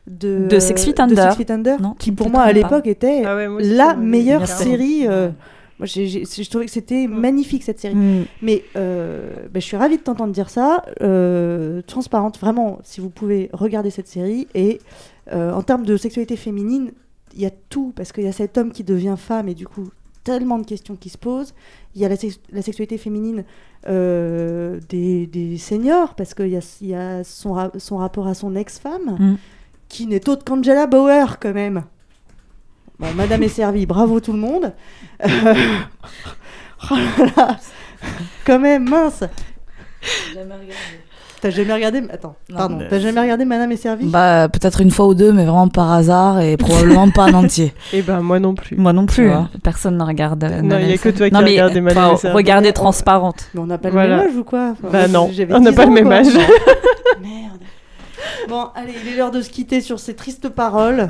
[0.07, 1.30] de, De Six Feet Under.
[1.32, 3.94] Six Feet Under, Non, qui pour moi à l'époque était Ah ouais, moi aussi, la
[3.94, 5.07] meilleure série.
[5.09, 5.30] euh,
[5.78, 7.94] moi, j'ai- j'ai- je trouvais que c'était magnifique cette série.
[7.96, 8.24] Mm.
[8.42, 10.84] Mais euh, ben, je suis ravie de t'entendre dire ça.
[11.02, 14.46] Euh, transparente, vraiment, si vous pouvez regarder cette série.
[14.55, 14.78] Et
[15.32, 16.92] euh, en termes de sexualité féminine,
[17.34, 19.66] il y a tout, parce qu'il y a cet homme qui devient femme, et du
[19.66, 19.88] coup,
[20.22, 21.55] tellement de questions qui se posent.
[21.96, 23.44] Il y a la, sex- la sexualité féminine
[23.88, 28.26] euh, des, des seniors, parce qu'il y a, il y a son, ra- son rapport
[28.26, 29.34] à son ex-femme, Mm.
[29.95, 31.84] Qui n'est autre qu'Angela Bauer, quand même.
[32.99, 34.72] Bon, Madame est servie, bravo tout le monde.
[35.24, 35.28] Euh,
[36.90, 37.57] oh là là,
[38.45, 39.22] quand même, mince.
[41.40, 42.78] T'as jamais regardé Attends, Non, pardon.
[42.90, 44.07] T'as jamais regardé Madame est servie?
[44.07, 47.72] Bah, peut-être une fois ou deux, mais vraiment par hasard et probablement pas en entier.
[47.92, 48.76] Et ben moi non plus.
[48.76, 49.49] Moi non plus, hein.
[49.62, 50.42] personne ne regarde.
[50.42, 52.36] euh, Non, il y a Madame que toi qui non, regardes Madame et Servie.
[52.36, 53.51] Regardez Transparente.
[53.55, 54.16] Mais on n'a pas Voilà.
[54.16, 54.70] le même âge ou quoi?
[54.72, 56.14] Enfin, Bah non, on n'a 10 pas le ans, même quoi.
[56.16, 56.26] âge.
[57.22, 57.61] Merde.
[58.48, 61.06] Bon, allez, il est l'heure de se quitter sur ces tristes paroles.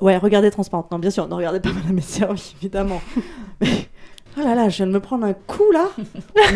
[0.00, 0.90] Ouais, regardez Transparente.
[0.90, 3.00] Non, bien sûr, ne regardez pas Madame est servie, évidemment.
[3.60, 3.88] Mais,
[4.38, 5.86] oh là là, je viens de me prendre un coup là.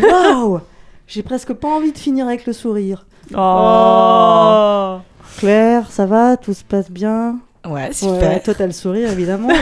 [0.01, 0.59] Waouh
[1.07, 3.05] J'ai presque pas envie de finir avec le sourire.
[3.35, 4.97] Oh.
[5.37, 6.37] Claire, ça va?
[6.37, 7.39] Tout se passe bien?
[7.65, 8.41] Ouais, Ouais, super.
[8.43, 9.49] toi, t'as le sourire, évidemment.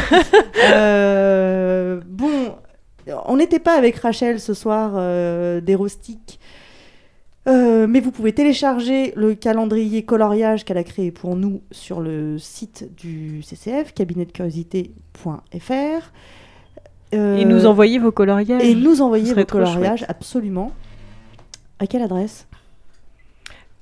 [0.71, 2.29] Euh, bon,
[3.25, 6.38] on n'était pas avec Rachel ce soir euh, des roustiques.
[7.47, 12.37] Euh, mais vous pouvez télécharger le calendrier coloriage qu'elle a créé pour nous sur le
[12.37, 16.11] site du CCF, cabinetdecuriosité.fr.
[17.13, 18.63] Euh, Et nous envoyer vos coloriages.
[18.63, 20.71] et nous envoyer vos coloriages, absolument.
[21.79, 22.45] À quelle adresse?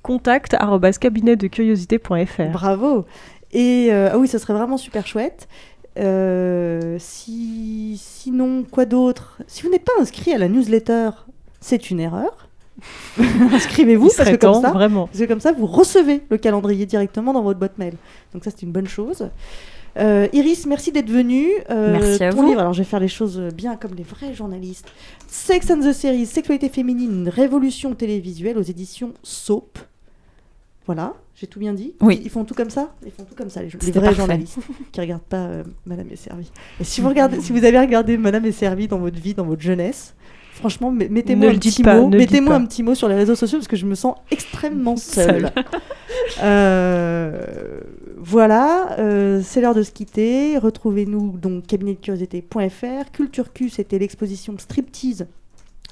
[0.02, 0.56] Contact
[1.00, 2.52] cabinetdecuriosité.fr.
[2.52, 3.04] Bravo.
[3.52, 5.48] Et euh, ah oui, ça serait vraiment super chouette.
[5.98, 9.38] Euh, si, sinon, quoi d'autre?
[9.46, 11.10] Si vous n'êtes pas inscrit à la newsletter,
[11.60, 12.47] c'est une erreur.
[13.52, 15.06] Inscrivez-vous parce que comme temps, ça, vraiment.
[15.06, 17.94] parce que comme ça, vous recevez le calendrier directement dans votre boîte mail.
[18.32, 19.28] Donc ça, c'est une bonne chose.
[19.98, 21.48] Euh, Iris, merci d'être venue.
[21.70, 22.48] Euh, Merci à ton vous.
[22.48, 24.86] livre, alors je vais faire les choses bien comme les vrais journalistes.
[25.26, 29.78] Sex and the Series, Sexualité féminine, révolution télévisuelle aux éditions Soap.
[30.86, 31.94] Voilà, j'ai tout bien dit.
[32.00, 32.20] Oui.
[32.24, 34.14] Ils, font tout comme ça Ils font tout comme ça, les, vrais parfait.
[34.14, 34.58] journalistes
[34.92, 36.50] qui regardent pas euh, Madame est servie.
[36.80, 39.44] Et si vous, regardez, si vous avez regardé Madame est servie dans votre vie, dans
[39.44, 40.14] votre jeunesse,
[40.58, 42.54] franchement, mettez-moi un petit pas, mot, pas.
[42.54, 45.50] un petit mot sur les réseaux sociaux parce que je me sens extrêmement seule.
[46.42, 47.80] Euh,
[48.16, 50.56] voilà, euh, c'est l'heure de se quitter.
[50.58, 53.10] Retrouvez-nous donc cabinetdecuriosité.fr.
[53.12, 55.26] Culture Q, c'était l'exposition Striptease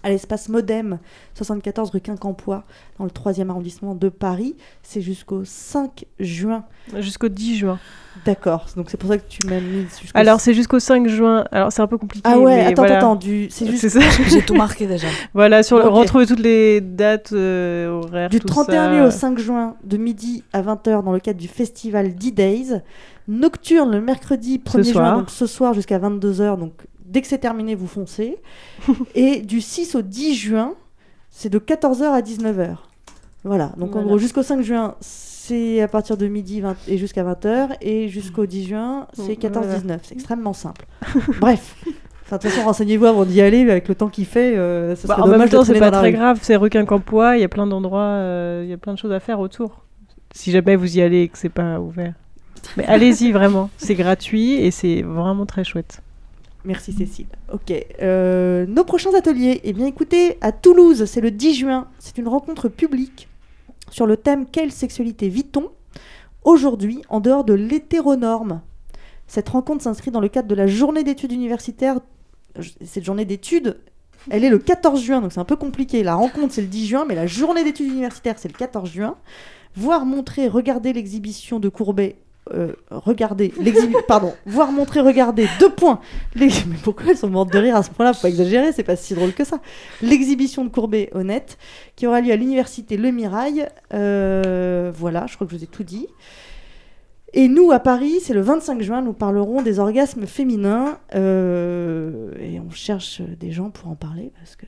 [0.06, 1.00] à l'espace Modem,
[1.34, 2.62] 74 rue Quincampoix,
[2.96, 4.54] dans le 3e arrondissement de Paris.
[4.84, 6.64] C'est jusqu'au 5 juin.
[6.98, 7.80] Jusqu'au 10 juin.
[8.24, 11.44] D'accord, donc c'est pour ça que tu m'as mis jusqu'au Alors c'est jusqu'au 5 juin.
[11.50, 12.22] Alors c'est un peu compliqué.
[12.24, 12.98] Ah ouais, mais attends, voilà.
[12.98, 13.48] attends, du...
[13.50, 14.00] c'est juste C'est ça.
[14.28, 15.08] J'ai tout marqué déjà.
[15.34, 15.86] Voilà, sur le...
[15.88, 15.94] Ok.
[15.96, 18.90] retrouver toutes les dates, euh, horaires, Du tout 31 ça.
[18.92, 22.80] mai au 5 juin, de midi à 20h, dans le cadre du festival D-Days.
[23.26, 25.18] Nocturne le mercredi 1er juin, soir.
[25.18, 26.60] donc ce soir jusqu'à 22h.
[26.60, 26.74] Donc
[27.06, 28.38] dès que c'est terminé, vous foncez.
[29.14, 30.74] Et du 6 au 10 juin,
[31.30, 32.76] c'est de 14h à 19h.
[33.44, 37.22] Voilà, donc en gros, jusqu'au 5 juin, c'est à partir de midi 20 et jusqu'à
[37.22, 37.76] 20h.
[37.80, 39.78] Et jusqu'au 10 juin, c'est Donc, voilà.
[39.78, 39.98] 14-19.
[40.02, 40.84] C'est extrêmement simple.
[41.40, 41.76] Bref.
[42.24, 45.06] Enfin, de toute façon, renseignez-vous avant d'y aller, avec le temps qu'il fait, euh, ça
[45.06, 46.40] Bah, en même temps, c'est pas très grave.
[46.42, 47.36] C'est requin campois.
[47.36, 49.84] Il y a plein d'endroits, euh, il y a plein de choses à faire autour.
[50.32, 52.14] Si jamais vous y allez et que c'est pas ouvert.
[52.76, 53.70] Mais allez-y vraiment.
[53.76, 56.02] C'est gratuit et c'est vraiment très chouette.
[56.66, 57.26] Merci Cécile.
[57.52, 57.72] Ok.
[58.02, 61.88] Euh, nos prochains ateliers, eh bien écoutez, à Toulouse, c'est le 10 juin.
[62.00, 63.28] C'est une rencontre publique
[63.90, 65.70] sur le thème Quelle sexualité vit-on?
[66.46, 68.60] aujourd'hui en dehors de l'hétéronorme
[69.26, 71.98] Cette rencontre s'inscrit dans le cadre de la journée d'études universitaires.
[72.84, 73.78] Cette journée d'études,
[74.30, 76.02] elle est le 14 juin, donc c'est un peu compliqué.
[76.02, 79.16] La rencontre, c'est le 10 juin, mais la journée d'études universitaires, c'est le 14 juin.
[79.74, 82.16] Voir, montrer, regarder l'exhibition de Courbet
[82.54, 86.00] euh, regarder l'exhibition, pardon, voir montrer, regarder, deux points.
[86.36, 86.48] Mais
[86.84, 88.12] pourquoi elles sont mortes de rire à ce point-là?
[88.12, 89.60] Faut pas exagérer, c'est pas si drôle que ça.
[90.02, 91.58] L'exhibition de Courbet honnête,
[91.96, 93.68] qui aura lieu à l'université Le Mirail.
[93.94, 96.06] Euh, voilà, je crois que je vous ai tout dit.
[97.32, 100.98] Et nous, à Paris, c'est le 25 juin, nous parlerons des orgasmes féminins.
[101.14, 104.64] euh, et on cherche des gens pour en parler, parce que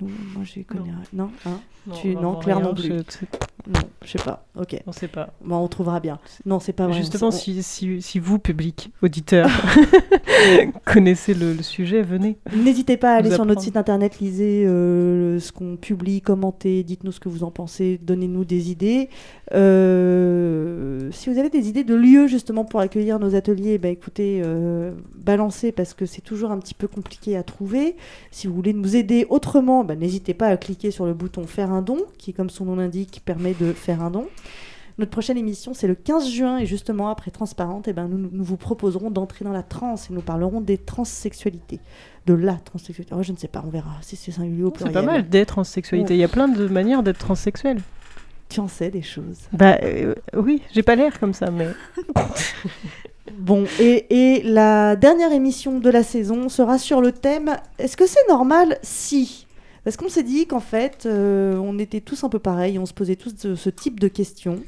[0.00, 1.00] nous, moi, je connais rien.
[1.12, 1.60] Non, hein?
[1.94, 2.88] Tu- non, vraiment Claire rien, non plus.
[2.88, 3.26] je-
[3.66, 4.46] Non, je sais pas.
[4.56, 4.80] Ok.
[4.86, 5.30] On sait pas.
[5.44, 6.18] Bon, on trouvera bien.
[6.46, 6.96] Non, c'est pas vrai.
[6.96, 9.48] Justement, on- si, si, si vous, public, auditeur,
[10.84, 12.38] connaissez le, le sujet, venez.
[12.56, 17.12] N'hésitez pas à aller sur notre site internet, lisez euh, ce qu'on publie, commentez, dites-nous
[17.12, 19.08] ce que vous en pensez, donnez-nous des idées.
[19.54, 24.40] Euh, si vous avez des idées de lieux justement pour accueillir nos ateliers, bah écoutez,
[24.44, 27.96] euh, balancez parce que c'est toujours un petit peu compliqué à trouver.
[28.30, 31.72] Si vous voulez nous aider autrement, bah, n'hésitez pas à cliquer sur le bouton faire
[31.72, 34.26] un don, qui comme son nom l'indique permet de faire un don.
[34.98, 38.42] Notre prochaine émission, c'est le 15 juin, et justement, après Transparente, eh ben, nous, nous
[38.42, 41.78] vous proposerons d'entrer dans la transe et nous parlerons des transsexualités.
[42.26, 43.14] De la transsexualité.
[43.16, 44.94] Oh, je ne sais pas, on verra si c'est singulier ou C'est pluriel.
[44.94, 46.14] pas mal d'être transsexualité.
[46.14, 47.80] Il y a plein de manières d'être transsexuel.
[48.48, 49.38] Tu en sais des choses.
[49.52, 51.68] Bah euh, oui, j'ai pas l'air comme ça, mais.
[53.36, 54.06] Bon, et,
[54.38, 58.78] et la dernière émission de la saison sera sur le thème Est-ce que c'est normal
[58.82, 59.46] si
[59.84, 62.94] Parce qu'on s'est dit qu'en fait, euh, on était tous un peu pareils, on se
[62.94, 64.60] posait tous ce, type de questions.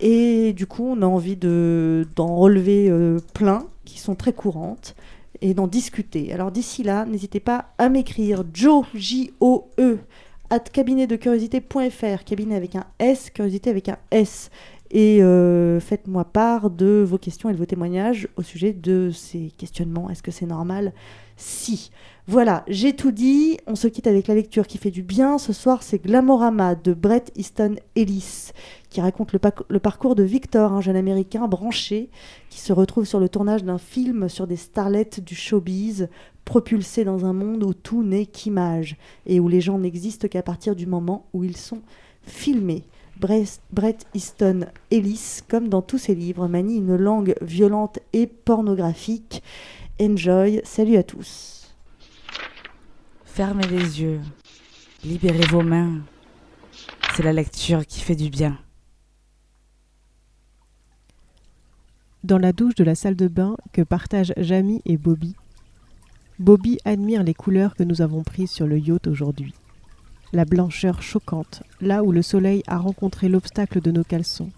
[0.00, 4.94] Et du coup, on a envie de- d'en relever euh, plein qui sont très courantes
[5.40, 6.32] et d'en discuter.
[6.32, 9.98] Alors d'ici là, n'hésitez pas à m'écrire Joe, J-O-E,
[10.50, 14.50] at cabinetdecuriosité.fr, cabinet avec un S, curiosité avec un S.
[14.90, 19.52] Et euh, faites-moi part de vos questions et de vos témoignages au sujet de ces
[19.58, 20.08] questionnements.
[20.08, 20.92] Est-ce que c'est normal?
[21.36, 21.90] Si.
[22.26, 23.58] Voilà, j'ai tout dit.
[23.66, 25.36] On se quitte avec la lecture qui fait du bien.
[25.36, 28.52] Ce soir, c'est Glamorama de Brett Easton Ellis
[28.88, 32.08] qui raconte le, parcours de Victor, un jeune américain branché
[32.48, 36.08] qui se retrouve sur le tournage d'un film sur des starlettes du showbiz,
[36.44, 38.96] propulsé dans un monde où tout n'est qu'image
[39.26, 41.82] et où les gens n'existent qu'à partir du moment où ils sont
[42.22, 42.84] filmés.
[43.18, 44.60] Brett Easton
[44.90, 49.42] Ellis, comme dans tous ses livres, manie une langue violente et pornographique.
[50.00, 51.63] Enjoy, salut à tous.
[53.34, 54.20] Fermez les yeux,
[55.02, 56.02] libérez vos mains.
[57.16, 58.56] C'est la lecture qui fait du bien.
[62.22, 65.34] Dans la douche de la salle de bain que partagent Jamie et Bobby,
[66.38, 69.52] Bobby admire les couleurs que nous avons prises sur le yacht aujourd'hui.
[70.32, 74.52] La blancheur choquante, là où le soleil a rencontré l'obstacle de nos caleçons.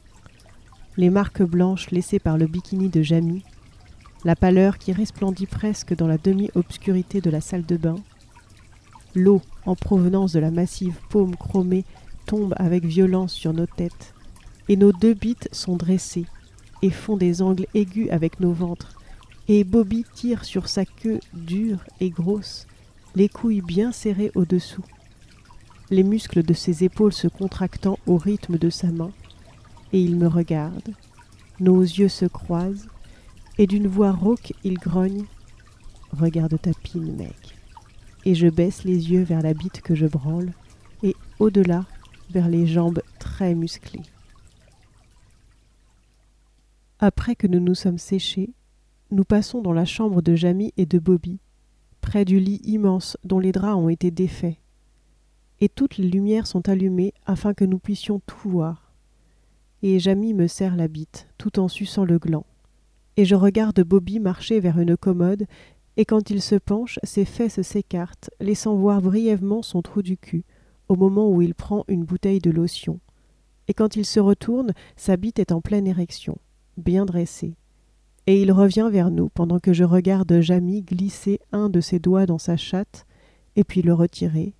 [0.98, 3.42] Les marques blanches laissées par le bikini de Jamie.
[4.26, 7.96] La pâleur qui resplendit presque dans la demi-obscurité de la salle de bain.
[9.16, 11.86] L'eau, en provenance de la massive paume chromée,
[12.26, 14.12] tombe avec violence sur nos têtes.
[14.68, 16.26] Et nos deux bites sont dressées
[16.82, 19.00] et font des angles aigus avec nos ventres.
[19.48, 22.66] Et Bobby tire sur sa queue dure et grosse,
[23.14, 24.84] les couilles bien serrées au-dessous.
[25.88, 29.12] Les muscles de ses épaules se contractant au rythme de sa main.
[29.94, 30.92] Et il me regarde.
[31.58, 32.88] Nos yeux se croisent.
[33.56, 35.24] Et d'une voix rauque, il grogne.
[36.12, 37.55] Regarde ta pine, mec.
[38.26, 40.52] Et je baisse les yeux vers la bite que je branle.
[41.02, 41.86] Et au-delà,
[42.30, 44.02] vers les jambes très musclées.
[46.98, 48.50] Après que nous nous sommes séchés,
[49.12, 51.38] nous passons dans la chambre de Jamie et de Bobby,
[52.00, 54.56] près du lit immense dont les draps ont été défaits.
[55.60, 58.90] Et toutes les lumières sont allumées afin que nous puissions tout voir.
[59.82, 62.44] Et Jamie me serre la bite, tout en suçant le gland.
[63.16, 65.46] Et je regarde Bobby marcher vers une commode,
[65.96, 70.44] et quand il se penche, ses fesses s'écartent, laissant voir brièvement son trou du cul,
[70.88, 73.00] au moment où il prend une bouteille de lotion.
[73.68, 76.38] Et quand il se retourne, sa bite est en pleine érection
[76.76, 77.54] bien dressé.
[78.26, 82.26] Et il revient vers nous pendant que je regarde Jamie glisser un de ses doigts
[82.26, 83.06] dans sa chatte,
[83.54, 84.52] et puis le retirer,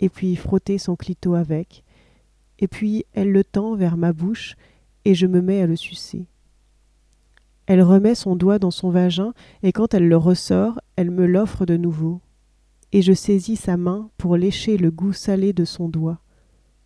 [0.00, 1.84] et puis frotter son clito avec,
[2.58, 4.56] et puis elle le tend vers ma bouche,
[5.04, 6.26] et je me mets à le sucer.
[7.66, 11.64] Elle remet son doigt dans son vagin, et quand elle le ressort, elle me l'offre
[11.64, 12.20] de nouveau.
[12.92, 16.20] Et je saisis sa main pour lécher le goût salé de son doigt,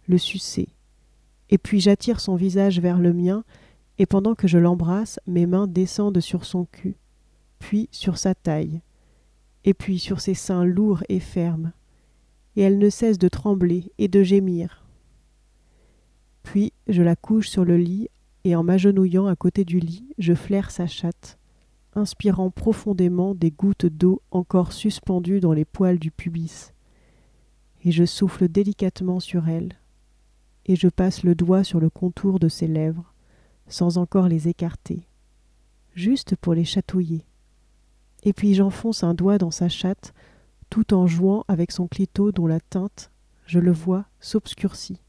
[0.07, 0.69] le sucer.
[1.51, 3.45] Et puis j'attire son visage vers le mien,
[3.99, 6.97] et pendant que je l'embrasse, mes mains descendent sur son cul,
[7.59, 8.81] puis sur sa taille,
[9.65, 11.73] et puis sur ses seins lourds et fermes,
[12.57, 14.85] et elle ne cesse de trembler et de gémir.
[16.43, 18.09] Puis je la couche sur le lit,
[18.49, 21.39] et en m'agenouillant à côté du lit, je flaire sa chatte,
[21.95, 26.73] inspirant profondément des gouttes d'eau encore suspendues dans les poils du pubis.
[27.85, 29.75] Et je souffle délicatement sur elle,
[30.65, 33.13] et je passe le doigt sur le contour de ses lèvres,
[33.67, 35.07] sans encore les écarter,
[35.93, 37.27] juste pour les chatouiller.
[38.23, 40.15] Et puis j'enfonce un doigt dans sa chatte,
[40.71, 43.11] tout en jouant avec son clito dont la teinte,
[43.45, 45.03] je le vois, s'obscurcit.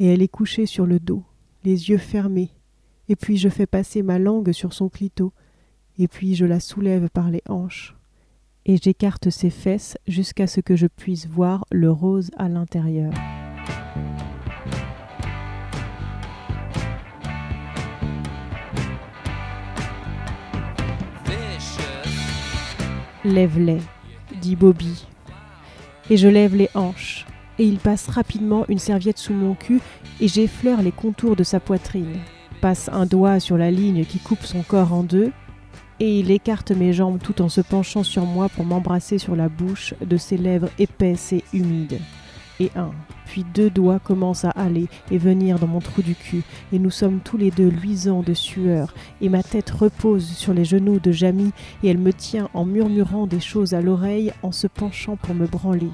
[0.00, 1.22] Et elle est couchée sur le dos,
[1.64, 2.50] les yeux fermés,
[3.08, 5.32] et puis je fais passer ma langue sur son clito,
[5.98, 7.94] et puis je la soulève par les hanches,
[8.66, 13.12] et j'écarte ses fesses jusqu'à ce que je puisse voir le rose à l'intérieur.
[23.24, 23.78] Lève-les,
[24.40, 25.06] dit Bobby.
[26.10, 27.24] Et je lève les hanches,
[27.58, 29.80] et il passe rapidement une serviette sous mon cul,
[30.20, 32.18] et j'effleure les contours de sa poitrine,
[32.60, 35.32] passe un doigt sur la ligne qui coupe son corps en deux,
[36.00, 39.48] et il écarte mes jambes tout en se penchant sur moi pour m'embrasser sur la
[39.48, 42.00] bouche de ses lèvres épaisses et humides.
[42.60, 42.90] Et un,
[43.26, 46.42] puis deux doigts commencent à aller et venir dans mon trou du cul,
[46.72, 50.64] et nous sommes tous les deux luisants de sueur, et ma tête repose sur les
[50.64, 54.66] genoux de Jamie, et elle me tient en murmurant des choses à l'oreille en se
[54.66, 55.90] penchant pour me branler.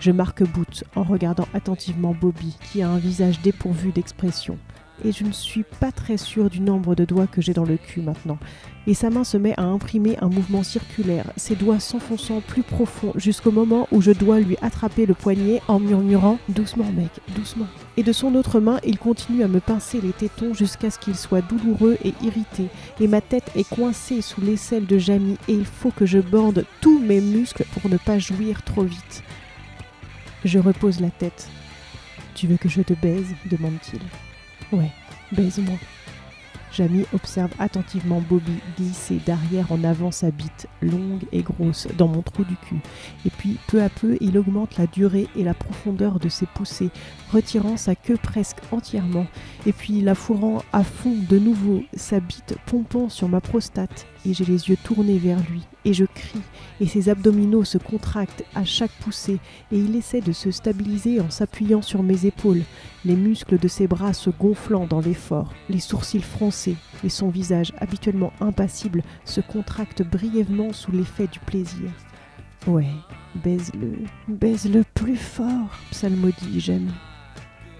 [0.00, 4.58] Je marque bout en regardant attentivement Bobby, qui a un visage dépourvu d'expression.
[5.04, 7.76] Et je ne suis pas très sûre du nombre de doigts que j'ai dans le
[7.76, 8.38] cul maintenant.
[8.86, 13.12] Et sa main se met à imprimer un mouvement circulaire, ses doigts s'enfonçant plus profond
[13.16, 17.66] jusqu'au moment où je dois lui attraper le poignet en murmurant Doucement, mec, doucement.
[17.96, 21.16] Et de son autre main, il continue à me pincer les tétons jusqu'à ce qu'il
[21.16, 22.68] soit douloureux et irrité.
[23.00, 26.64] Et ma tête est coincée sous l'aisselle de Jamie et il faut que je bande
[26.80, 29.24] tous mes muscles pour ne pas jouir trop vite.
[30.46, 31.48] Je repose la tête.
[32.36, 34.00] Tu veux que je te baise demande-t-il.
[34.78, 34.92] Ouais,
[35.32, 35.74] baise-moi.
[36.72, 42.22] Jamie observe attentivement Bobby glisser d'arrière en avant sa bite, longue et grosse, dans mon
[42.22, 42.78] trou du cul.
[43.24, 46.90] Et puis, peu à peu, il augmente la durée et la profondeur de ses poussées,
[47.32, 49.26] retirant sa queue presque entièrement,
[49.66, 54.34] et puis la fourrant à fond de nouveau, sa bite pompant sur ma prostate, et
[54.34, 56.42] j'ai les yeux tournés vers lui, et je crie,
[56.80, 59.38] et ses abdominaux se contractent à chaque poussée,
[59.72, 62.62] et il essaie de se stabiliser en s'appuyant sur mes épaules,
[63.04, 67.72] les muscles de ses bras se gonflant dans l'effort, les sourcils froncés, et son visage,
[67.78, 71.90] habituellement impassible, se contracte brièvement sous l'effet du plaisir.
[72.66, 72.90] Ouais,
[73.36, 73.92] baise-le,
[74.26, 76.90] baise-le plus fort, psalmodie Jamie.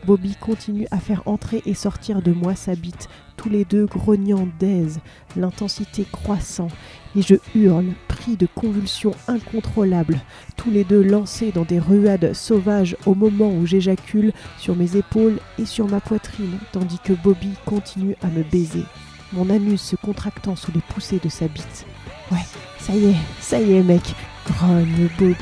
[0.07, 4.49] Bobby continue à faire entrer et sortir de moi sa bite, tous les deux grognant
[4.61, 5.01] d'aise,
[5.37, 6.69] l'intensité croissant,
[7.17, 10.21] et je hurle, pris de convulsions incontrôlables,
[10.57, 15.41] tous les deux lancés dans des ruades sauvages au moment où j'éjacule sur mes épaules
[15.59, 18.85] et sur ma poitrine, tandis que Bobby continue à me baiser,
[19.33, 21.85] mon anus se contractant sous les poussées de sa bite.
[22.31, 22.47] Ouais,
[22.79, 24.15] ça y est, ça y est mec,
[24.47, 25.35] grogne Bobby,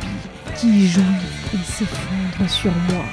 [0.57, 1.03] qui jouit
[1.53, 3.05] et s'effondre sur moi.